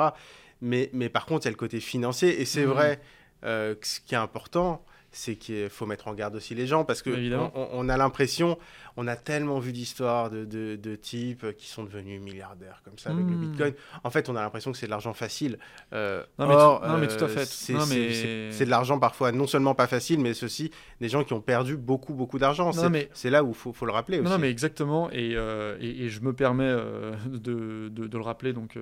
Mais, 0.61 0.89
mais 0.93 1.09
par 1.09 1.25
contre, 1.25 1.45
il 1.45 1.47
y 1.47 1.49
a 1.49 1.51
le 1.51 1.57
côté 1.57 1.79
financier. 1.79 2.41
Et 2.41 2.45
c'est 2.45 2.65
mmh. 2.65 2.69
vrai 2.69 2.99
euh, 3.43 3.75
que 3.75 3.87
ce 3.87 3.99
qui 4.01 4.15
est 4.15 4.17
important, 4.17 4.83
c'est 5.11 5.35
qu'il 5.35 5.69
faut 5.69 5.85
mettre 5.85 6.07
en 6.07 6.13
garde 6.13 6.35
aussi 6.35 6.53
les 6.53 6.67
gens 6.67 6.83
parce 6.83 7.01
que 7.01 7.09
on, 7.55 7.89
a 7.89 7.97
l'impression, 7.97 8.57
on 8.99 9.07
a 9.07 9.15
tellement 9.15 9.59
vu 9.59 9.71
d'histoires 9.71 10.29
de, 10.29 10.43
de, 10.43 10.95
types 10.95 11.55
qui 11.55 11.67
sont 11.69 11.83
devenus 11.83 12.21
milliardaires 12.21 12.81
comme 12.83 12.97
ça 12.97 13.11
avec 13.11 13.25
le 13.25 13.31
hmm. 13.31 13.51
Bitcoin. 13.51 13.73
En 14.03 14.09
fait, 14.09 14.27
on 14.27 14.35
a 14.35 14.41
l'impression 14.41 14.73
que 14.73 14.77
c'est 14.77 14.87
de 14.87 14.91
l'argent 14.91 15.13
facile. 15.13 15.57
Euh, 15.93 16.21
non, 16.37 16.47
mais 16.47 16.55
non, 16.55 16.97
mais 16.97 17.07
tout 17.07 17.23
à 17.23 17.29
fait. 17.29 17.45
C'est 17.45 18.65
de 18.65 18.69
l'argent 18.69 18.99
parfois 18.99 19.31
non 19.31 19.47
seulement 19.47 19.73
pas 19.73 19.87
facile, 19.87 20.19
mais 20.19 20.33
ceci 20.33 20.71
des 20.99 21.07
gens 21.07 21.23
qui 21.23 21.31
ont 21.31 21.39
perdu 21.39 21.77
beaucoup 21.77 22.13
beaucoup 22.13 22.39
d'argent. 22.39 22.71
C'est 23.13 23.29
là 23.29 23.41
où 23.41 23.49
il 23.49 23.55
faut, 23.55 23.71
faut, 23.71 23.85
le 23.85 23.93
rappeler 23.93 24.19
aussi. 24.19 24.29
Non, 24.29 24.37
mais 24.37 24.49
exactement. 24.49 25.09
Et, 25.11 25.31
euh, 25.35 25.77
et, 25.79 26.09
je 26.09 26.19
me 26.19 26.33
permets 26.33 26.65
euh, 26.65 27.15
de, 27.25 27.87
de, 27.87 28.17
le 28.17 28.23
rappeler 28.23 28.51
donc 28.51 28.77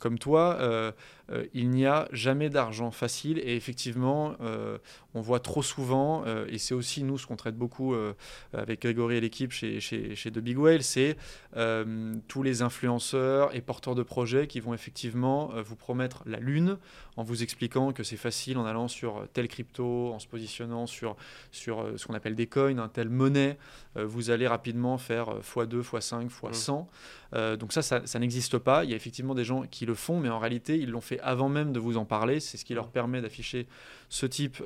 comme 0.00 0.18
toi. 0.18 0.58
il 1.54 1.70
n'y 1.70 1.86
a 1.86 2.08
jamais 2.10 2.50
d'argent 2.50 2.90
facile 2.90 3.38
et 3.38 3.54
effectivement, 3.54 4.34
on 5.14 5.20
voit 5.20 5.40
trop 5.40 5.62
souvent, 5.62 6.22
euh, 6.26 6.46
et 6.48 6.58
c'est 6.58 6.74
aussi 6.74 7.02
nous 7.02 7.18
ce 7.18 7.26
qu'on 7.26 7.36
traite 7.36 7.56
beaucoup 7.56 7.94
euh, 7.94 8.14
avec 8.52 8.82
Grégory 8.82 9.16
et 9.16 9.20
l'équipe 9.20 9.52
chez, 9.60 9.80
chez, 9.80 10.14
chez, 10.14 10.30
The 10.30 10.38
Big 10.38 10.58
Whale, 10.58 10.82
c'est 10.82 11.16
euh, 11.56 12.14
tous 12.28 12.42
les 12.42 12.62
influenceurs 12.62 13.54
et 13.54 13.60
porteurs 13.60 13.94
de 13.94 14.02
projets 14.02 14.46
qui 14.46 14.60
vont 14.60 14.74
effectivement 14.74 15.52
vous 15.64 15.76
promettre 15.76 16.22
la 16.26 16.38
lune 16.38 16.78
en 17.16 17.22
vous 17.22 17.42
expliquant 17.42 17.92
que 17.92 18.02
c'est 18.02 18.16
facile 18.16 18.56
en 18.58 18.64
allant 18.64 18.88
sur 18.88 19.26
telle 19.32 19.48
crypto, 19.48 20.12
en 20.12 20.18
se 20.18 20.26
positionnant 20.26 20.86
sur, 20.86 21.16
sur 21.50 21.86
ce 21.96 22.06
qu'on 22.06 22.14
appelle 22.14 22.34
des 22.34 22.46
coins, 22.46 22.78
un 22.78 22.88
telle 22.88 23.10
monnaie, 23.10 23.58
vous 23.96 24.30
allez 24.30 24.46
rapidement 24.46 24.96
faire 24.96 25.40
x2, 25.40 25.82
x5, 25.82 26.28
x100. 26.28 26.86
Donc 27.32 27.72
ça, 27.72 27.82
ça, 27.82 28.18
n'existe 28.18 28.58
pas. 28.58 28.84
Il 28.84 28.90
y 28.90 28.92
a 28.92 28.96
effectivement 28.96 29.34
des 29.34 29.44
gens 29.44 29.62
qui 29.62 29.86
le 29.86 29.94
font, 29.94 30.18
mais 30.18 30.28
en 30.28 30.38
réalité, 30.38 30.78
ils 30.78 30.90
l'ont 30.90 31.00
fait 31.00 31.20
avant 31.20 31.48
même 31.48 31.72
de 31.72 31.78
vous 31.78 31.96
en 31.96 32.04
parler. 32.04 32.40
C'est 32.40 32.56
ce 32.56 32.64
qui 32.64 32.74
leur 32.74 32.88
permet 32.88 33.20
d'afficher 33.20 33.66
ce 34.08 34.26
type 34.26 34.62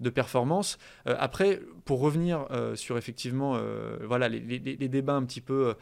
de 0.00 0.10
performance. 0.10 0.78
Euh, 1.06 1.16
après, 1.18 1.60
pour 1.84 2.00
revenir 2.00 2.46
euh, 2.50 2.76
sur 2.76 2.96
effectivement 2.98 3.54
euh, 3.56 3.98
voilà, 4.04 4.28
les, 4.28 4.38
débats 4.40 5.14
un 5.14 5.24
petit 5.24 5.40
peu 5.40 5.74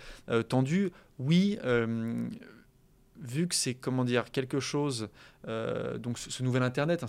tendus, 0.48 0.90
oui 1.18 1.58
vu 3.22 3.48
que 3.48 3.54
c'est 3.54 3.74
comment 3.74 4.04
dire 4.04 4.30
quelque 4.30 4.61
chose, 4.61 5.08
donc 5.46 6.18
ce, 6.18 6.42
nouvel 6.42 6.62
internet, 6.62 7.02
hein, 7.02 7.06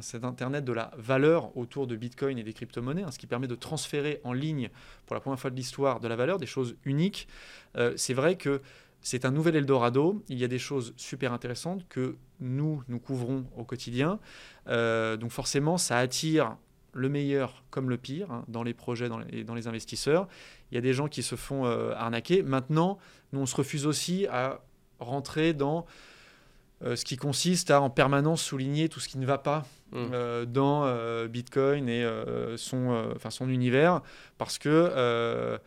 cet, 0.00 0.24
internet 0.24 0.64
de 0.64 0.72
la 0.72 0.90
valeur 0.96 1.56
autour 1.56 1.86
de 1.86 1.96
Bitcoin 1.96 2.38
et 2.38 2.42
des 2.42 2.52
crypto-monnaies, 2.52 3.02
hein, 3.02 3.10
ce 3.10 3.18
qui 3.18 3.26
permet 3.26 3.46
de 3.46 3.54
transférer 3.54 4.20
en 4.24 4.32
ligne 4.32 4.70
pour 5.06 5.14
la 5.14 5.20
première 5.20 5.38
fois 5.38 5.50
de 5.50 5.56
l'histoire 5.56 6.00
de 6.00 6.08
la 6.08 6.16
valeur, 6.16 6.38
des 6.38 6.46
choses 6.46 6.76
uniques. 6.84 7.28
c'est 7.96 8.14
vrai 8.14 8.36
que 8.36 8.62
c'est 9.00 9.24
un 9.26 9.30
nouvel 9.30 9.56
Eldorado. 9.56 10.22
Il 10.28 10.38
y 10.38 10.44
a 10.44 10.48
des 10.48 10.58
choses 10.58 10.94
super 10.96 11.32
intéressantes 11.32 11.86
que 11.88 12.16
nous 12.40 12.82
nous 12.88 12.98
couvrons 12.98 13.46
au 13.56 13.64
quotidien. 13.64 14.18
donc 14.66 15.30
forcément, 15.30 15.78
ça 15.78 15.98
attire 15.98 16.56
le 16.94 17.08
meilleur 17.08 17.64
comme 17.70 17.90
le 17.90 17.98
pire 17.98 18.30
hein, 18.30 18.44
dans 18.48 18.62
les 18.62 18.72
projets, 18.72 19.08
dans 19.08 19.18
les, 19.18 19.44
dans 19.44 19.54
les, 19.54 19.66
investisseurs. 19.66 20.28
Il 20.70 20.76
y 20.76 20.78
a 20.78 20.80
des 20.80 20.94
gens 20.94 21.08
qui 21.08 21.22
se 21.22 21.36
font 21.36 21.66
euh, 21.66 21.92
arnaquer. 21.94 22.42
Maintenant, 22.42 22.98
nous, 23.32 23.40
on 23.40 23.46
se 23.46 23.56
refuse 23.56 23.86
aussi 23.86 24.26
à 24.28 24.60
rentrer 24.98 25.52
dans 25.52 25.86
euh, 26.84 26.96
ce 26.96 27.04
qui 27.04 27.16
consiste 27.16 27.70
à 27.70 27.80
en 27.80 27.90
permanence 27.90 28.42
souligner 28.42 28.88
tout 28.88 29.00
ce 29.00 29.08
qui 29.08 29.18
ne 29.18 29.26
va 29.26 29.38
pas 29.38 29.64
mmh. 29.92 29.96
euh, 30.12 30.44
dans 30.44 31.26
Bitcoin 31.28 31.88
et 31.88 32.06
son, 32.56 33.12
enfin, 33.14 33.30
son 33.30 33.48
univers, 33.48 34.00
parce 34.38 34.58
que 34.58 35.58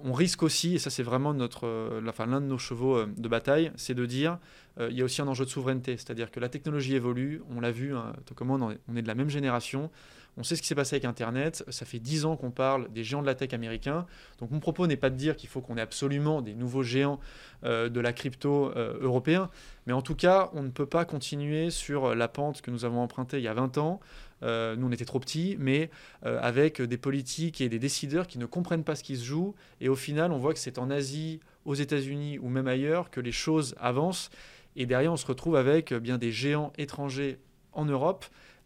on 0.00 0.12
risque 0.12 0.42
aussi, 0.42 0.74
et 0.74 0.78
ça 0.78 0.90
c'est 0.90 1.02
vraiment 1.02 1.32
notre, 1.32 2.00
enfin, 2.08 2.26
l'un 2.26 2.40
de 2.40 2.46
nos 2.46 2.58
chevaux 2.58 3.04
de 3.04 3.28
bataille, 3.28 3.70
c'est 3.76 3.94
de 3.94 4.04
dire 4.04 4.38
il 4.80 4.96
y 4.96 5.02
a 5.02 5.04
aussi 5.04 5.22
un 5.22 5.28
enjeu 5.28 5.44
de 5.44 5.50
souveraineté, 5.50 5.96
c'est-à-dire 5.96 6.30
que 6.30 6.40
la 6.40 6.48
technologie 6.48 6.94
évolue, 6.94 7.42
on 7.50 7.60
l'a 7.60 7.70
vu, 7.70 7.94
hein, 7.94 8.12
comment 8.34 8.58
on 8.88 8.96
est 8.96 9.02
de 9.02 9.08
la 9.08 9.14
même 9.14 9.30
génération, 9.30 9.90
on 10.36 10.42
sait 10.42 10.56
ce 10.56 10.62
qui 10.62 10.68
s'est 10.68 10.74
passé 10.74 10.96
avec 10.96 11.04
Internet. 11.04 11.64
Ça 11.68 11.84
fait 11.84 11.98
dix 11.98 12.24
ans 12.24 12.36
qu'on 12.36 12.50
parle 12.50 12.90
des 12.92 13.04
géants 13.04 13.22
de 13.22 13.26
la 13.26 13.34
tech 13.34 13.52
américains. 13.52 14.06
Donc 14.38 14.50
mon 14.50 14.60
propos 14.60 14.86
n'est 14.86 14.96
pas 14.96 15.10
de 15.10 15.16
dire 15.16 15.36
qu'il 15.36 15.48
faut 15.48 15.60
qu'on 15.60 15.76
ait 15.76 15.82
absolument 15.82 16.40
des 16.40 16.54
nouveaux 16.54 16.82
géants 16.82 17.20
euh, 17.64 17.88
de 17.88 18.00
la 18.00 18.12
crypto 18.12 18.72
euh, 18.76 18.98
européen. 19.00 19.50
Mais 19.86 19.92
en 19.92 20.02
tout 20.02 20.14
cas, 20.14 20.50
on 20.54 20.62
ne 20.62 20.70
peut 20.70 20.86
pas 20.86 21.04
continuer 21.04 21.70
sur 21.70 22.14
la 22.14 22.28
pente 22.28 22.62
que 22.62 22.70
nous 22.70 22.84
avons 22.84 23.00
empruntée 23.00 23.38
il 23.38 23.44
y 23.44 23.48
a 23.48 23.54
20 23.54 23.78
ans. 23.78 24.00
Euh, 24.42 24.76
nous, 24.76 24.86
on 24.86 24.92
était 24.92 25.04
trop 25.04 25.20
petits, 25.20 25.56
mais 25.58 25.90
avec 26.22 26.80
des 26.80 26.96
politiques 26.96 27.60
et 27.60 27.68
des 27.68 27.78
décideurs 27.78 28.26
qui 28.26 28.38
ne 28.38 28.46
comprennent 28.46 28.84
pas 28.84 28.96
ce 28.96 29.02
qui 29.02 29.16
se 29.16 29.24
joue. 29.24 29.54
Et 29.80 29.88
au 29.88 29.96
final, 29.96 30.32
on 30.32 30.38
voit 30.38 30.52
que 30.52 30.58
c'est 30.58 30.78
en 30.78 30.90
Asie, 30.90 31.40
aux 31.64 31.74
États-Unis 31.74 32.38
ou 32.38 32.48
même 32.48 32.68
ailleurs 32.68 33.10
que 33.10 33.20
les 33.20 33.32
choses 33.32 33.74
avancent. 33.78 34.30
Et 34.76 34.86
derrière, 34.86 35.12
on 35.12 35.16
se 35.16 35.26
retrouve 35.26 35.56
avec 35.56 35.92
bien 35.92 36.18
des 36.18 36.32
géants 36.32 36.72
étrangers 36.78 37.38
en 37.72 37.84
Europe 37.84 38.24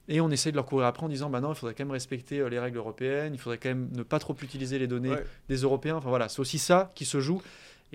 et 0.08 0.20
on 0.20 0.30
essaye 0.30 0.52
de 0.52 0.56
leur 0.56 0.66
courir 0.66 0.86
après 0.86 1.04
en 1.04 1.08
disant 1.08 1.30
bah 1.30 1.40
non, 1.40 1.52
il 1.52 1.54
faudrait 1.54 1.74
quand 1.74 1.84
même 1.84 1.92
respecter 1.92 2.40
euh, 2.40 2.48
les 2.48 2.58
règles 2.58 2.76
européennes, 2.76 3.32
il 3.34 3.40
faudrait 3.40 3.58
quand 3.58 3.70
même 3.70 3.88
ne 3.92 4.02
pas 4.02 4.18
trop 4.18 4.36
utiliser 4.42 4.78
les 4.78 4.86
données 4.86 5.14
des 5.48 5.56
Européens. 5.56 5.96
Enfin 5.96 6.10
voilà, 6.10 6.28
c'est 6.28 6.40
aussi 6.40 6.58
ça 6.58 6.90
qui 6.94 7.04
se 7.04 7.20
joue. 7.20 7.40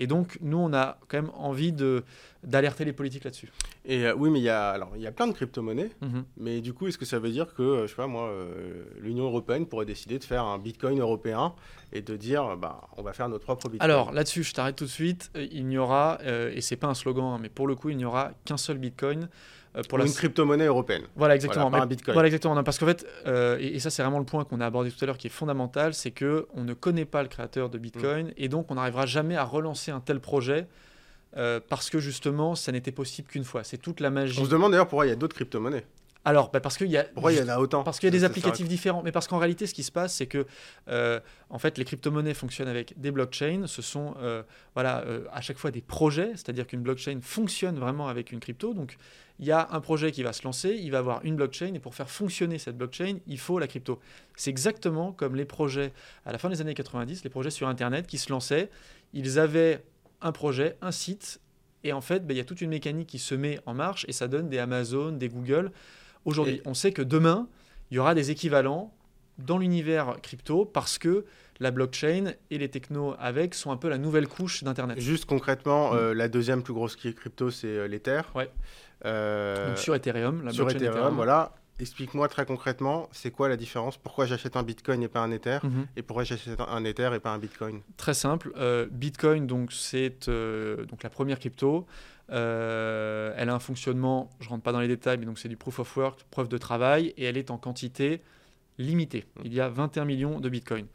Et 0.00 0.06
donc, 0.06 0.38
nous, 0.40 0.56
on 0.56 0.72
a 0.72 0.96
quand 1.08 1.18
même 1.18 1.30
envie 1.36 1.72
de, 1.72 2.02
d'alerter 2.42 2.86
les 2.86 2.94
politiques 2.94 3.22
là-dessus. 3.22 3.52
Et 3.84 4.06
euh, 4.06 4.14
oui, 4.16 4.30
mais 4.30 4.40
il 4.40 4.44
y 4.44 4.48
a, 4.48 4.70
alors, 4.70 4.92
il 4.96 5.02
y 5.02 5.06
a 5.06 5.12
plein 5.12 5.28
de 5.28 5.32
crypto-monnaies. 5.32 5.90
Mhm. 6.00 6.24
Mais 6.38 6.62
du 6.62 6.72
coup, 6.72 6.86
est-ce 6.86 6.96
que 6.96 7.04
ça 7.04 7.18
veut 7.18 7.30
dire 7.30 7.54
que, 7.54 7.62
euh, 7.62 7.82
je 7.82 7.90
sais 7.90 7.96
pas 7.96 8.06
moi, 8.06 8.32
l'Union 8.98 9.24
européenne 9.24 9.66
pourrait 9.66 9.84
décider 9.84 10.18
de 10.18 10.24
faire 10.24 10.44
un 10.44 10.58
bitcoin 10.58 10.98
européen 10.98 11.54
et 11.92 12.00
de 12.00 12.16
dire, 12.16 12.56
bah, 12.56 12.88
on 12.96 13.02
va 13.02 13.12
faire 13.12 13.28
notre 13.28 13.44
propre 13.44 13.68
bitcoin? 13.68 13.88
Alors, 13.88 14.10
là-dessus, 14.10 14.42
je 14.42 14.54
t'arrête 14.54 14.76
tout 14.76 14.84
de 14.84 14.90
suite. 14.90 15.30
Il 15.36 15.66
n'y 15.66 15.76
aura, 15.76 16.18
et 16.24 16.62
c'est 16.62 16.76
pas 16.76 16.88
un 16.88 16.94
slogan, 16.94 17.34
hein, 17.34 17.38
mais 17.40 17.50
pour 17.50 17.68
le 17.68 17.74
coup, 17.74 17.90
il 17.90 17.98
n'y 17.98 18.06
aura 18.06 18.32
qu'un 18.46 18.56
seul 18.56 18.78
bitcoin. 18.78 19.28
Euh, 19.76 19.82
une 20.04 20.12
crypto-monnaie 20.12 20.66
européenne. 20.66 21.02
Voilà, 21.14 21.36
exactement. 21.36 21.70
Voilà, 21.70 21.84
un 21.84 21.86
Bitcoin. 21.86 22.14
Voilà, 22.14 22.26
exactement. 22.26 22.60
parce 22.64 22.78
qu'en 22.78 22.86
fait, 22.86 23.06
euh, 23.26 23.56
et, 23.60 23.78
ça, 23.78 23.90
c'est 23.90 24.02
vraiment 24.02 24.18
le 24.18 24.24
point 24.24 24.44
qu'on 24.44 24.60
a 24.60 24.66
abordé 24.66 24.90
tout 24.90 24.98
à 25.02 25.06
l'heure 25.06 25.18
qui 25.18 25.28
est 25.28 25.30
fondamental, 25.30 25.94
c'est 25.94 26.10
que 26.10 26.48
on 26.54 26.64
ne 26.64 26.74
connaît 26.74 27.04
pas 27.04 27.22
le 27.22 27.28
créateur 27.28 27.70
de 27.70 27.78
Bitcoin 27.78 28.28
mm. 28.28 28.34
et 28.36 28.48
donc 28.48 28.70
on 28.70 28.74
n'arrivera 28.74 29.06
jamais 29.06 29.36
à 29.36 29.44
relancer 29.44 29.92
un 29.92 30.00
tel 30.00 30.20
projet. 30.20 30.66
Euh, 31.36 31.60
parce 31.68 31.90
que 31.90 32.00
justement, 32.00 32.56
ça 32.56 32.72
n'était 32.72 32.90
possible 32.90 33.28
qu'une 33.28 33.44
fois. 33.44 33.62
C'est 33.62 33.78
toute 33.78 34.00
la 34.00 34.10
magie. 34.10 34.40
On 34.40 34.44
se 34.44 34.50
demande 34.50 34.72
d'ailleurs 34.72 34.88
pourquoi 34.88 35.06
il 35.06 35.10
y 35.10 35.12
a 35.12 35.16
d'autres 35.16 35.36
crypto-monnaies. 35.36 35.86
Alors, 36.24 36.50
bah, 36.50 36.58
parce 36.58 36.76
qu'il 36.76 36.88
y 36.88 36.96
a. 36.96 37.04
Pourquoi 37.04 37.32
il 37.32 37.38
y 37.38 37.42
en 37.42 37.48
a 37.48 37.58
autant 37.58 37.84
Parce 37.84 38.00
qu'il 38.00 38.08
y 38.08 38.12
a 38.12 38.18
des 38.18 38.24
applicatifs 38.24 38.66
différents. 38.66 39.02
Mais 39.04 39.12
parce 39.12 39.28
qu'en 39.28 39.38
réalité, 39.38 39.68
ce 39.68 39.72
qui 39.72 39.84
se 39.84 39.92
passe, 39.92 40.12
c'est 40.12 40.26
que, 40.26 40.44
en 41.48 41.58
fait, 41.60 41.78
les 41.78 41.84
crypto-monnaies 41.84 42.34
fonctionnent 42.34 42.68
avec 42.68 43.00
des 43.00 43.12
blockchains. 43.12 43.68
Ce 43.68 43.80
sont, 43.80 44.16
voilà, 44.74 45.04
à 45.32 45.40
chaque 45.40 45.56
fois 45.56 45.70
des 45.70 45.80
projets. 45.80 46.32
C'est-à-dire 46.34 46.66
qu'une 46.66 46.82
blockchain 46.82 47.20
fonctionne 47.22 47.78
vraiment 47.78 48.08
avec 48.08 48.32
une 48.32 48.40
crypto. 48.40 48.74
Donc, 48.74 48.96
il 49.40 49.46
y 49.46 49.52
a 49.52 49.68
un 49.72 49.80
projet 49.80 50.12
qui 50.12 50.22
va 50.22 50.34
se 50.34 50.44
lancer, 50.44 50.78
il 50.78 50.90
va 50.90 50.98
avoir 50.98 51.24
une 51.24 51.34
blockchain, 51.34 51.72
et 51.74 51.78
pour 51.78 51.94
faire 51.94 52.10
fonctionner 52.10 52.58
cette 52.58 52.76
blockchain, 52.76 53.16
il 53.26 53.38
faut 53.38 53.58
la 53.58 53.66
crypto. 53.66 53.98
C'est 54.36 54.50
exactement 54.50 55.12
comme 55.12 55.34
les 55.34 55.46
projets 55.46 55.94
à 56.26 56.32
la 56.32 56.36
fin 56.36 56.50
des 56.50 56.60
années 56.60 56.74
90, 56.74 57.24
les 57.24 57.30
projets 57.30 57.50
sur 57.50 57.66
Internet 57.66 58.06
qui 58.06 58.18
se 58.18 58.30
lançaient. 58.30 58.70
Ils 59.14 59.38
avaient 59.38 59.82
un 60.20 60.32
projet, 60.32 60.76
un 60.82 60.92
site, 60.92 61.40
et 61.84 61.94
en 61.94 62.02
fait, 62.02 62.26
ben, 62.26 62.34
il 62.34 62.36
y 62.36 62.40
a 62.40 62.44
toute 62.44 62.60
une 62.60 62.68
mécanique 62.68 63.08
qui 63.08 63.18
se 63.18 63.34
met 63.34 63.58
en 63.64 63.72
marche, 63.72 64.04
et 64.08 64.12
ça 64.12 64.28
donne 64.28 64.50
des 64.50 64.58
Amazon, 64.58 65.12
des 65.12 65.30
Google. 65.30 65.72
Aujourd'hui, 66.26 66.60
on 66.66 66.74
sait 66.74 66.92
que 66.92 67.00
demain, 67.00 67.48
il 67.90 67.94
y 67.94 67.98
aura 67.98 68.14
des 68.14 68.30
équivalents 68.30 68.92
dans 69.38 69.56
l'univers 69.56 70.18
crypto 70.22 70.66
parce 70.66 70.98
que 70.98 71.24
la 71.60 71.70
blockchain 71.70 72.32
et 72.50 72.58
les 72.58 72.68
technos 72.68 73.14
avec 73.18 73.54
sont 73.54 73.70
un 73.70 73.78
peu 73.78 73.88
la 73.88 73.96
nouvelle 73.96 74.28
couche 74.28 74.64
d'Internet. 74.64 75.00
Juste 75.00 75.24
concrètement, 75.24 75.94
euh, 75.94 76.12
la 76.12 76.28
deuxième 76.28 76.62
plus 76.62 76.74
grosse 76.74 76.96
crypto, 76.96 77.50
c'est 77.50 77.68
euh, 77.68 77.88
l'Ether. 77.88 78.20
Ouais. 78.34 78.50
Euh, 79.04 79.68
Donc 79.68 79.78
sur 79.78 79.94
Ethereum, 79.94 80.42
la 80.44 80.52
sur 80.52 80.64
blockchain 80.66 80.84
Ethereum, 80.86 81.14
voilà. 81.14 81.52
Explique-moi 81.78 82.28
très 82.28 82.44
concrètement, 82.44 83.08
c'est 83.10 83.30
quoi 83.30 83.48
la 83.48 83.56
différence? 83.56 83.96
Pourquoi 83.96 84.26
j'achète 84.26 84.54
un 84.54 84.62
Bitcoin 84.62 85.02
et 85.02 85.08
pas 85.08 85.20
un 85.20 85.30
Ether? 85.30 85.60
Mhm. 85.62 85.86
Et 85.96 86.02
pourquoi 86.02 86.24
j'achète 86.24 86.60
un 86.60 86.84
Ether 86.84 87.10
et 87.14 87.20
pas 87.20 87.30
un 87.30 87.38
Bitcoin? 87.38 87.80
Très 87.96 88.12
simple. 88.12 88.52
euh, 88.58 88.86
Bitcoin, 88.90 89.46
donc 89.46 89.72
c'est 89.72 90.28
euh, 90.28 90.84
donc 90.84 91.02
la 91.02 91.08
première 91.08 91.38
crypto. 91.38 91.86
Euh, 92.30 93.32
elle 93.36 93.48
a 93.48 93.54
un 93.54 93.58
fonctionnement, 93.58 94.28
je 94.40 94.50
rentre 94.50 94.62
pas 94.62 94.72
dans 94.72 94.80
les 94.80 94.88
détails, 94.88 95.16
mais 95.16 95.24
donc 95.24 95.38
c'est 95.38 95.48
du 95.48 95.56
proof 95.56 95.78
of 95.78 95.96
work, 95.96 96.24
preuve 96.30 96.48
de 96.48 96.58
travail, 96.58 97.14
et 97.16 97.24
elle 97.24 97.38
est 97.38 97.50
en 97.50 97.56
quantité 97.56 98.20
limitée. 98.76 99.24
Il 99.42 99.54
y 99.54 99.60
a 99.60 99.68
21 99.70 100.04
millions 100.04 100.38
de 100.38 100.48
Bitcoin. 100.50 100.86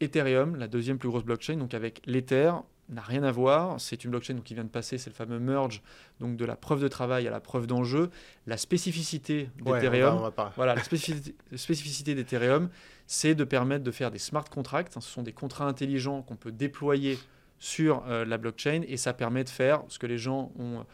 Ethereum, 0.00 0.56
la 0.56 0.68
deuxième 0.68 0.98
plus 0.98 1.08
grosse 1.08 1.24
blockchain, 1.24 1.56
donc 1.56 1.72
avec 1.72 2.02
l'Ether, 2.04 2.52
n'a 2.88 3.02
rien 3.02 3.22
à 3.22 3.32
voir. 3.32 3.80
C'est 3.80 4.04
une 4.04 4.10
blockchain 4.10 4.38
qui 4.44 4.54
vient 4.54 4.64
de 4.64 4.68
passer, 4.68 4.98
c'est 4.98 5.10
le 5.10 5.14
fameux 5.14 5.38
merge, 5.38 5.82
donc 6.20 6.36
de 6.36 6.44
la 6.44 6.56
preuve 6.56 6.80
de 6.80 6.88
travail 6.88 7.26
à 7.26 7.30
la 7.30 7.40
preuve 7.40 7.66
d'enjeu. 7.66 8.10
La 8.46 8.56
spécificité 8.56 9.50
d'Ethereum, 9.64 10.30
voilà, 10.56 10.74
la 10.76 10.82
spécificité, 10.82 12.14
d'Ethereum, 12.14 12.68
c'est 13.06 13.34
de 13.34 13.44
permettre 13.44 13.84
de 13.84 13.90
faire 13.90 14.10
des 14.10 14.18
smart 14.18 14.44
contracts. 14.44 14.96
hein, 14.96 15.00
ce 15.00 15.10
sont 15.10 15.22
des 15.22 15.32
contrats 15.32 15.66
intelligents 15.66 16.22
qu'on 16.22 16.36
peut 16.36 16.52
déployer 16.52 17.18
sur 17.58 18.04
euh, 18.06 18.24
la 18.24 18.38
blockchain 18.38 18.82
et 18.86 18.96
ça 18.96 19.14
permet 19.14 19.42
de 19.42 19.48
faire 19.48 19.82
ce 19.88 19.98
que 19.98 20.06
les 20.06 20.18
gens 20.18 20.52
ont 20.58 20.84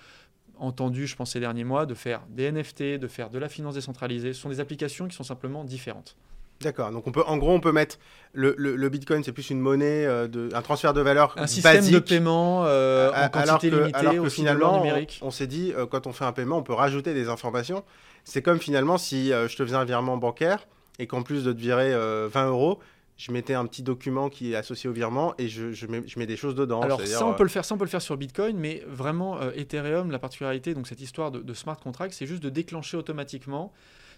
entendu, 0.59 1.07
je 1.07 1.17
pense, 1.17 1.33
ces 1.33 1.41
derniers 1.41 1.65
mois, 1.65 1.87
de 1.87 1.95
faire 1.95 2.23
des 2.29 2.51
NFT, 2.51 2.99
de 2.99 3.09
faire 3.09 3.31
de 3.31 3.39
la 3.39 3.49
finance 3.49 3.75
décentralisée. 3.75 4.33
Ce 4.33 4.41
sont 4.41 4.49
des 4.49 4.61
applications 4.61 5.09
qui 5.09 5.17
sont 5.17 5.25
simplement 5.25 5.65
différentes. 5.65 6.17
D'accord. 6.63 6.91
Donc 6.91 7.07
on 7.07 7.13
peut, 7.13 7.23
en 7.27 7.37
gros, 7.37 7.53
on 7.53 7.61
peut 7.61 7.73
mettre 7.73 7.99
le, 8.33 8.55
le- 8.57 8.77
le 8.77 8.89
Bitcoin, 8.89 9.23
c'est 9.25 9.33
plus 9.33 9.51
une 9.51 9.61
monnaie, 9.61 10.07
euh, 10.07 10.29
de, 10.29 10.49
un 10.55 10.63
transfert 10.63 10.95
de 10.95 11.01
valeur 11.01 11.35
Un 11.37 11.47
système 11.47 11.77
basique. 11.77 11.95
de 11.95 11.99
paiement 12.01 12.65
euh, 12.67 13.11
en 13.11 13.13
alors 13.13 13.31
quantité 13.31 13.71
que, 13.71 13.77
limitée 13.77 13.99
alors 13.99 14.13
que 14.15 14.19
au 14.21 14.31
finalement, 14.31 14.75
on, 14.75 14.85
numérique. 14.85 15.19
on 15.23 15.31
s'est 15.31 15.47
dit, 15.47 15.73
euh, 15.77 15.87
quand 15.87 16.07
on 16.07 16.13
fait 16.13 16.25
un 16.25 16.33
paiement, 16.33 16.59
on 16.59 16.63
peut 16.63 16.73
rajouter 16.73 17.15
des 17.15 17.29
informations. 17.29 17.85
C'est 18.25 18.43
comme 18.43 18.59
finalement 18.61 18.99
si 18.99 19.33
euh, 19.33 19.49
je 19.49 19.57
te 19.57 19.65
faisais 19.65 19.77
un 19.77 19.85
virement 19.85 20.17
bancaire 20.17 20.67
et 20.99 21.07
qu'en 21.07 21.23
plus 21.23 21.45
de 21.45 21.53
te 21.53 21.59
virer 21.59 21.93
euh, 21.93 22.29
20 22.33 22.49
euros, 22.49 22.79
je 23.19 23.31
mettais 23.31 23.55
un 23.55 23.67
petit 23.67 23.83
document 23.83 24.29
qui 24.31 24.53
est 24.53 24.57
associé 24.57 24.89
au 24.89 24.93
virement 24.93 25.35
et 25.39 25.47
je, 25.49 25.73
je 25.73 25.87
mets, 25.87 26.03
je 26.07 26.19
mets 26.19 26.27
des 26.27 26.37
choses 26.37 26.55
dedans. 26.55 26.81
Alors 26.81 27.01
ça 27.03 27.27
on 27.27 27.35
peut 27.35 27.43
le 27.43 27.49
faire, 27.51 27.65
ça 27.65 27.75
on 27.75 27.79
peut 27.79 27.85
le 27.85 27.91
faire 27.91 28.03
sur 28.03 28.17
Bitcoin, 28.17 28.57
mais 28.57 28.83
vraiment 28.89 29.41
euh, 29.41 29.51
Ethereum, 29.55 30.11
la 30.11 30.19
particularité, 30.19 30.75
donc 30.75 30.87
cette 30.89 31.01
histoire 31.01 31.31
de, 31.31 31.41
de 31.41 31.55
smart 31.55 31.77
contract, 31.79 32.15
c'est 32.15 32.27
juste 32.27 32.43
de 32.43 32.49
déclencher 32.49 32.97
automatiquement. 32.97 33.73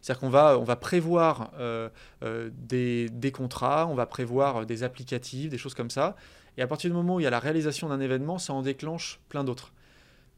C'est-à-dire 0.04 0.20
qu'on 0.20 0.28
va, 0.28 0.58
on 0.58 0.64
va 0.64 0.76
prévoir 0.76 1.50
euh, 1.58 1.88
euh, 2.22 2.50
des, 2.52 3.08
des 3.08 3.32
contrats, 3.32 3.86
on 3.86 3.94
va 3.94 4.04
prévoir 4.04 4.58
euh, 4.58 4.64
des 4.66 4.82
applicatifs, 4.82 5.48
des 5.48 5.56
choses 5.56 5.72
comme 5.72 5.88
ça. 5.88 6.14
Et 6.58 6.62
à 6.62 6.66
partir 6.66 6.90
du 6.90 6.94
moment 6.94 7.14
où 7.14 7.20
il 7.20 7.22
y 7.22 7.26
a 7.26 7.30
la 7.30 7.38
réalisation 7.38 7.88
d'un 7.88 8.00
événement, 8.00 8.36
ça 8.38 8.52
en 8.52 8.60
déclenche 8.60 9.18
plein 9.30 9.44
d'autres. 9.44 9.72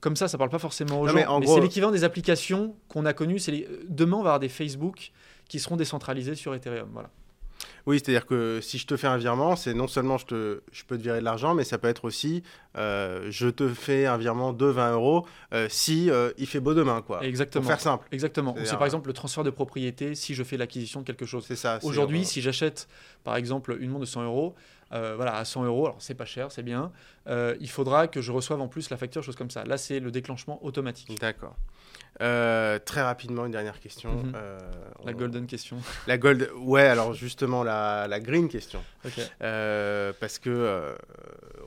Comme 0.00 0.14
ça, 0.14 0.28
ça 0.28 0.38
parle 0.38 0.50
pas 0.50 0.60
forcément 0.60 1.00
aux 1.00 1.06
Non, 1.08 1.18
gens, 1.18 1.40
mais 1.40 1.46
c'est 1.46 1.60
l'équivalent 1.60 1.90
des 1.90 2.04
applications 2.04 2.76
qu'on 2.86 3.04
a 3.06 3.12
connues. 3.12 3.40
Les- 3.48 3.68
Demain, 3.88 4.18
on 4.18 4.22
va 4.22 4.28
avoir 4.30 4.40
des 4.40 4.48
Facebook 4.48 5.10
qui 5.48 5.58
seront 5.58 5.74
décentralisés 5.76 6.36
sur 6.36 6.54
Ethereum. 6.54 6.88
Voilà. 6.92 7.10
Oui, 7.86 8.00
c'est-à-dire 8.00 8.26
que 8.26 8.60
si 8.60 8.78
je 8.78 8.86
te 8.86 8.96
fais 8.96 9.06
un 9.06 9.16
virement, 9.16 9.54
c'est 9.54 9.72
non 9.72 9.86
seulement 9.86 10.18
je, 10.18 10.26
te, 10.26 10.62
je 10.72 10.84
peux 10.84 10.98
te 10.98 11.02
virer 11.02 11.20
de 11.20 11.24
l'argent, 11.24 11.54
mais 11.54 11.62
ça 11.64 11.78
peut 11.78 11.88
être 11.88 12.04
aussi 12.04 12.42
euh, 12.76 13.28
je 13.30 13.48
te 13.48 13.68
fais 13.68 14.06
un 14.06 14.18
virement 14.18 14.52
de 14.52 14.66
20 14.66 14.92
euros 14.92 15.26
euh, 15.54 15.66
si 15.70 16.10
euh, 16.10 16.30
il 16.36 16.46
fait 16.46 16.60
beau 16.60 16.74
demain, 16.74 17.00
quoi. 17.00 17.24
Exactement. 17.24 17.62
Pour 17.62 17.70
faire 17.70 17.80
simple, 17.80 18.06
Exactement. 18.12 18.54
Ou 18.54 18.64
C'est 18.64 18.76
par 18.76 18.84
exemple 18.84 19.06
le 19.08 19.12
transfert 19.14 19.44
de 19.44 19.50
propriété 19.50 20.14
si 20.14 20.34
je 20.34 20.42
fais 20.42 20.56
l'acquisition 20.56 21.00
de 21.00 21.06
quelque 21.06 21.26
chose. 21.26 21.44
c'est 21.46 21.56
ça. 21.56 21.78
Aujourd'hui, 21.82 22.20
euh, 22.20 22.24
si 22.24 22.42
j'achète 22.42 22.88
par 23.24 23.36
exemple 23.36 23.76
une 23.80 23.90
montre 23.90 24.02
de 24.02 24.06
100 24.06 24.24
euros, 24.24 24.54
euh, 24.92 25.14
voilà, 25.16 25.36
à 25.36 25.44
100 25.44 25.64
euros, 25.64 25.86
alors 25.86 25.96
c'est 26.00 26.14
pas 26.14 26.24
cher, 26.24 26.52
c'est 26.52 26.62
bien, 26.62 26.92
euh, 27.26 27.56
il 27.60 27.68
faudra 27.68 28.06
que 28.06 28.20
je 28.20 28.30
reçoive 28.30 28.60
en 28.60 28.68
plus 28.68 28.90
la 28.90 28.96
facture, 28.96 29.22
chose 29.22 29.36
comme 29.36 29.50
ça. 29.50 29.64
Là, 29.64 29.78
c'est 29.78 29.98
le 29.98 30.10
déclenchement 30.10 30.64
automatique. 30.64 31.18
D'accord. 31.20 31.56
Euh, 32.22 32.78
très 32.78 33.02
rapidement, 33.02 33.44
une 33.46 33.52
dernière 33.52 33.78
question. 33.80 34.12
Mhm. 34.22 34.32
Euh, 34.34 34.58
La 35.04 35.12
golden 35.12 35.46
question. 35.46 35.76
La 36.06 36.16
gold, 36.18 36.50
ouais, 36.56 36.86
alors 36.86 37.12
justement, 37.12 37.62
la, 37.62 38.06
la 38.08 38.20
green 38.20 38.48
question. 38.48 38.82
Euh, 39.42 40.12
parce 40.18 40.38
que 40.38 40.94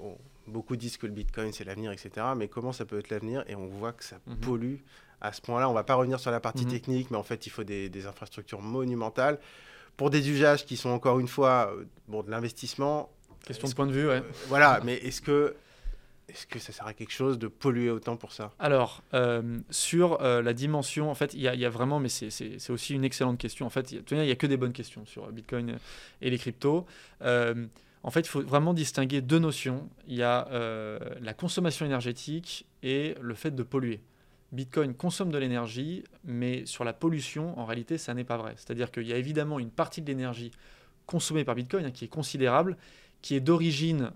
on- 0.01 0.17
beaucoup 0.47 0.75
disent 0.75 0.97
que 0.97 1.05
le 1.05 1.12
bitcoin 1.13 1.53
c'est 1.53 1.63
l'avenir, 1.63 1.91
etc. 1.91 2.25
Mais 2.35 2.47
comment 2.47 2.71
ça 2.71 2.83
peut 2.85 2.97
être 2.97 3.12
l'avenir? 3.12 3.43
Et 3.47 3.53
on 3.55 3.67
voit 3.67 3.91
que 3.93 4.03
ça 4.03 4.17
Mhm. 4.25 4.38
pollue 4.38 4.75
à 5.21 5.31
ce 5.31 5.41
point-là. 5.41 5.69
On 5.69 5.73
va 5.73 5.83
pas 5.83 5.93
revenir 5.93 6.19
sur 6.19 6.31
la 6.31 6.39
partie 6.39 6.65
Mhm. 6.65 6.71
technique, 6.71 7.12
mais 7.12 7.17
en 7.17 7.23
fait, 7.23 7.45
il 7.45 7.51
faut 7.51 7.63
des, 7.63 7.88
des 7.89 8.07
infrastructures 8.07 8.62
monumentales 8.62 9.38
pour 9.97 10.09
des 10.09 10.27
usages 10.29 10.65
qui 10.65 10.75
sont 10.77 10.89
encore 10.89 11.19
une 11.19 11.27
fois 11.27 11.71
bon, 12.07 12.23
de 12.23 12.31
l'investissement. 12.31 13.12
Question 13.45 13.67
de 13.67 13.73
point 13.75 13.85
de 13.85 13.91
vue, 13.91 14.07
ouais. 14.07 14.23
Voilà, 14.47 14.79
mais 14.83 14.95
est-ce 14.95 15.21
que, 15.21 15.55
est 16.29 16.47
que 16.47 16.59
ça 16.59 16.71
sert 16.71 16.87
à 16.87 16.93
quelque 16.93 17.11
chose 17.11 17.39
de 17.39 17.47
polluer 17.47 17.89
autant 17.89 18.17
pour 18.17 18.31
ça? 18.31 18.53
Alors, 18.59 19.03
euh, 19.13 19.59
sur 19.69 20.21
euh, 20.21 20.41
la 20.41 20.53
dimension, 20.53 21.09
en 21.09 21.15
fait, 21.15 21.33
il 21.33 21.41
y, 21.41 21.47
a- 21.47 21.69
vraiment, 21.69 21.99
mais 21.99 22.09
c'est- 22.09 22.69
aussi 22.69 22.93
une 22.93 23.03
excellente 23.03 23.37
question. 23.37 23.65
En 23.65 23.69
fait, 23.69 23.91
il 23.91 24.17
n'y 24.17 24.31
a, 24.31 24.35
que 24.35 24.47
des 24.47 24.57
bonnes 24.57 24.73
questions 24.73 25.05
sur 25.05 25.31
Bitcoin 25.31 25.77
et 26.21 26.29
les 26.29 26.37
cryptos. 26.37 26.85
Euh, 27.21 27.65
en 28.03 28.11
fait, 28.11 28.21
il 28.21 28.27
faut 28.29 28.41
vraiment 28.41 28.73
distinguer 28.73 29.21
deux 29.21 29.39
notions. 29.39 29.89
Il 30.07 30.15
y 30.15 30.23
a 30.23 30.47
la 31.21 31.33
consommation 31.33 31.85
énergétique 31.85 32.65
et 32.81 33.15
le 33.19 33.33
fait 33.33 33.51
de 33.51 33.63
polluer. 33.63 34.01
Bitcoin 34.51 34.95
consomme 34.95 35.31
de 35.31 35.37
l'énergie, 35.37 36.03
mais 36.23 36.65
sur 36.65 36.83
la 36.83 36.93
pollution, 36.93 37.57
en 37.59 37.65
réalité, 37.65 37.97
ça 37.97 38.13
n'est 38.13 38.23
pas 38.23 38.37
vrai. 38.37 38.53
C'est-à-dire 38.55 38.89
qu'il 38.91 39.05
y 39.05 39.13
a 39.13 39.17
évidemment 39.17 39.59
une 39.59 39.69
partie 39.69 40.01
de 40.01 40.07
l'énergie 40.07 40.51
consommée 41.05 41.43
par 41.43 41.55
Bitcoin 41.55 41.85
hein, 41.85 41.91
qui 41.91 42.05
est 42.05 42.09
considérable, 42.09 42.77
qui 43.21 43.35
est 43.35 43.41
d'origine, 43.41 44.11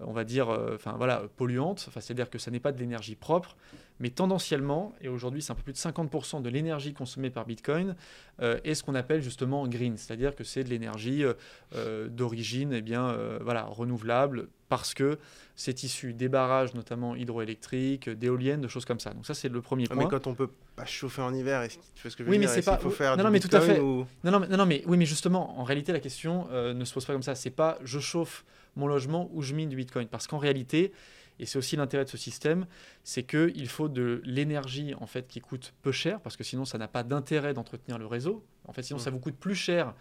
on 0.00 0.12
va 0.12 0.24
dire, 0.24 0.50
euh, 0.50 0.74
enfin 0.74 0.94
voilà, 0.96 1.22
polluante. 1.36 1.88
C'est-à-dire 1.94 2.30
que 2.30 2.38
ça 2.38 2.50
n'est 2.50 2.60
pas 2.60 2.72
de 2.72 2.78
l'énergie 2.78 3.14
propre, 3.14 3.56
mais 4.00 4.10
tendanciellement, 4.10 4.92
et 5.00 5.08
aujourd'hui 5.08 5.40
c'est 5.42 5.52
un 5.52 5.54
peu 5.54 5.62
plus 5.62 5.72
de 5.72 5.78
50% 5.78 6.42
de 6.42 6.48
l'énergie 6.48 6.92
consommée 6.92 7.30
par 7.30 7.46
Bitcoin, 7.46 7.94
euh, 8.42 8.58
est 8.64 8.74
ce 8.74 8.82
qu'on 8.82 8.94
appelle 8.94 9.22
justement 9.22 9.66
green, 9.66 9.96
c'est-à-dire 9.96 10.34
que 10.34 10.44
c'est 10.44 10.64
de 10.64 10.68
l'énergie 10.68 11.24
euh, 11.24 11.32
euh, 11.74 12.08
d'origine 12.08 12.72
eh 12.74 12.82
bien, 12.82 13.08
euh, 13.08 13.38
voilà, 13.42 13.64
renouvelable, 13.64 14.48
parce 14.68 14.94
que 14.94 15.18
c'est 15.54 15.82
issu 15.84 16.12
des 16.12 16.28
barrages, 16.28 16.74
notamment 16.74 17.14
hydroélectriques, 17.16 18.10
d'éoliennes, 18.10 18.60
de 18.60 18.68
choses 18.68 18.84
comme 18.84 19.00
ça. 19.00 19.14
Donc 19.14 19.24
ça 19.26 19.32
c'est 19.34 19.48
le 19.48 19.62
premier 19.62 19.84
Ouais, 19.84 19.88
point. 19.94 20.04
Mais 20.04 20.10
quand 20.10 20.26
on 20.26 20.34
peut 20.34 20.50
pas 20.74 20.84
chauffer 20.84 21.22
en 21.22 21.32
hiver, 21.32 21.62
est-ce 21.62 21.76
que 21.78 21.82
tu 21.94 22.02
vois 22.02 22.10
ce 22.10 22.16
que 22.16 22.22
je 22.24 22.28
veux 22.28 22.30
Oui, 22.32 22.38
mais 22.38 22.46
dire? 22.46 22.50
c'est 22.50 22.58
Est-ce 22.58 22.68
qu'il 22.70 22.76
pas- 22.76 22.82
faut 22.82 22.90
faire 22.90 23.12
non, 23.12 23.16
du 23.18 23.22
non, 23.24 23.30
mais 23.30 23.40
tout 23.40 23.48
à 23.52 23.60
Bitcoin 23.60 23.76
fait. 23.76 23.80
ou- 23.82 24.06
Non, 24.24 24.32
non, 24.32 24.40
mais, 24.40 24.48
non, 24.48 24.56
non, 24.58 24.66
mais 24.66 24.82
oui, 24.86 24.96
mais 24.96 25.06
justement, 25.06 25.58
en 25.58 25.64
réalité, 25.64 25.92
la 25.92 26.00
question 26.00 26.48
ne 26.50 26.84
se 26.84 26.92
pose 26.92 27.04
pas 27.04 27.12
comme 27.12 27.22
ça. 27.22 27.34
C'est 27.34 27.50
pas 27.50 27.78
je 27.84 27.98
chauffe 28.00 28.44
mon 28.74 28.86
logement 28.88 29.30
ou 29.32 29.40
je 29.40 29.54
mine 29.54 29.68
du 29.70 29.76
Bitcoin. 29.76 30.06
Parce 30.08 30.26
qu'en 30.26 30.38
réalité, 30.38 30.92
et 31.38 31.46
c'est 31.46 31.58
aussi 31.58 31.76
l'intérêt 31.76 32.04
de 32.04 32.08
ce 32.10 32.16
système, 32.16 32.66
c'est 33.04 33.22
qu'il 33.24 33.68
faut 33.68 33.88
de 33.88 34.22
l'énergie 34.24 34.94
en 34.98 35.06
fait 35.06 35.26
qui 35.28 35.40
coûte 35.40 35.74
peu 35.82 35.92
cher, 35.92 36.20
parce 36.20 36.36
que 36.36 36.44
sinon 36.44 36.64
ça 36.64 36.78
n'a 36.78 36.88
pas 36.88 37.02
d'intérêt 37.02 37.52
d'entretenir 37.54 37.98
le 37.98 38.06
réseau. 38.06 38.44
En 38.66 38.72
fait, 38.72 38.82
sinon 38.82 38.98
Mm. 38.98 39.02
ça 39.02 39.10
vous 39.10 39.18
coûte 39.20 39.36
plus 39.36 39.54
cher 39.54 39.94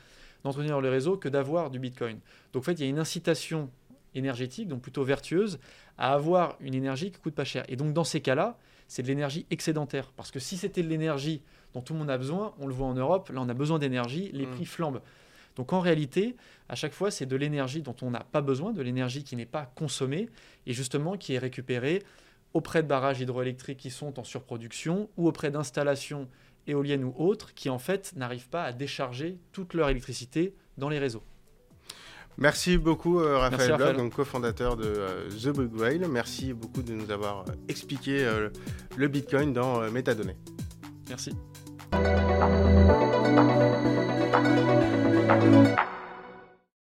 d'entretenir 0.43 0.79
le 0.81 0.89
réseau 0.89 1.17
que 1.17 1.27
d'avoir 1.29 1.69
du 1.71 1.79
Bitcoin. 1.79 2.19
Donc 2.53 2.61
en 2.61 2.65
fait, 2.65 2.73
il 2.73 2.81
y 2.81 2.83
a 2.85 2.89
une 2.89 2.99
incitation 2.99 3.69
énergétique, 4.13 4.67
donc 4.67 4.81
plutôt 4.81 5.03
vertueuse, 5.03 5.59
à 5.97 6.13
avoir 6.13 6.55
une 6.61 6.73
énergie 6.73 7.11
qui 7.11 7.19
coûte 7.19 7.35
pas 7.35 7.43
cher. 7.45 7.65
Et 7.67 7.75
donc 7.75 7.93
dans 7.93 8.03
ces 8.03 8.21
cas-là, 8.21 8.57
c'est 8.87 9.01
de 9.01 9.07
l'énergie 9.07 9.45
excédentaire. 9.49 10.11
Parce 10.15 10.31
que 10.31 10.39
si 10.39 10.57
c'était 10.57 10.83
de 10.83 10.87
l'énergie 10.87 11.41
dont 11.73 11.81
tout 11.81 11.93
le 11.93 11.99
monde 11.99 12.09
a 12.09 12.17
besoin, 12.17 12.53
on 12.59 12.67
le 12.67 12.73
voit 12.73 12.87
en 12.87 12.93
Europe, 12.93 13.29
là 13.29 13.41
on 13.41 13.49
a 13.49 13.53
besoin 13.53 13.79
d'énergie, 13.79 14.29
les 14.31 14.45
Mm. 14.45 14.51
prix 14.51 14.65
flambent. 14.65 15.01
Donc 15.55 15.73
en 15.73 15.79
réalité, 15.79 16.35
à 16.69 16.75
chaque 16.75 16.93
fois, 16.93 17.11
c'est 17.11 17.25
de 17.25 17.35
l'énergie 17.35 17.81
dont 17.81 17.95
on 18.01 18.11
n'a 18.11 18.19
pas 18.19 18.41
besoin, 18.41 18.73
de 18.73 18.81
l'énergie 18.81 19.23
qui 19.23 19.35
n'est 19.35 19.45
pas 19.45 19.71
consommée, 19.75 20.29
et 20.65 20.73
justement 20.73 21.17
qui 21.17 21.33
est 21.33 21.39
récupérée 21.39 22.03
auprès 22.53 22.83
de 22.83 22.87
barrages 22.87 23.19
hydroélectriques 23.19 23.79
qui 23.79 23.89
sont 23.89 24.19
en 24.19 24.23
surproduction 24.23 25.09
ou 25.17 25.27
auprès 25.27 25.51
d'installations 25.51 26.27
éoliennes 26.67 27.03
ou 27.03 27.13
autres 27.17 27.53
qui 27.53 27.69
en 27.69 27.79
fait 27.79 28.13
n'arrivent 28.15 28.49
pas 28.49 28.63
à 28.63 28.71
décharger 28.71 29.37
toute 29.51 29.73
leur 29.73 29.89
électricité 29.89 30.55
dans 30.77 30.89
les 30.89 30.99
réseaux. 30.99 31.23
Merci 32.37 32.77
beaucoup 32.77 33.19
euh, 33.19 33.37
Raphaël 33.37 33.69
Merci, 33.69 33.83
Bloch, 33.83 33.97
donc 33.97 34.13
cofondateur 34.13 34.75
de 34.75 34.83
euh, 34.85 35.29
The 35.29 35.57
Big 35.57 35.73
Whale. 35.73 36.07
Merci 36.09 36.53
beaucoup 36.53 36.81
de 36.81 36.93
nous 36.93 37.09
avoir 37.09 37.41
euh, 37.41 37.53
expliqué 37.69 38.25
euh, 38.25 38.49
le 38.97 39.07
Bitcoin 39.07 39.53
dans 39.53 39.89
Métadonnées. 39.89 40.35
Merci. 41.07 41.31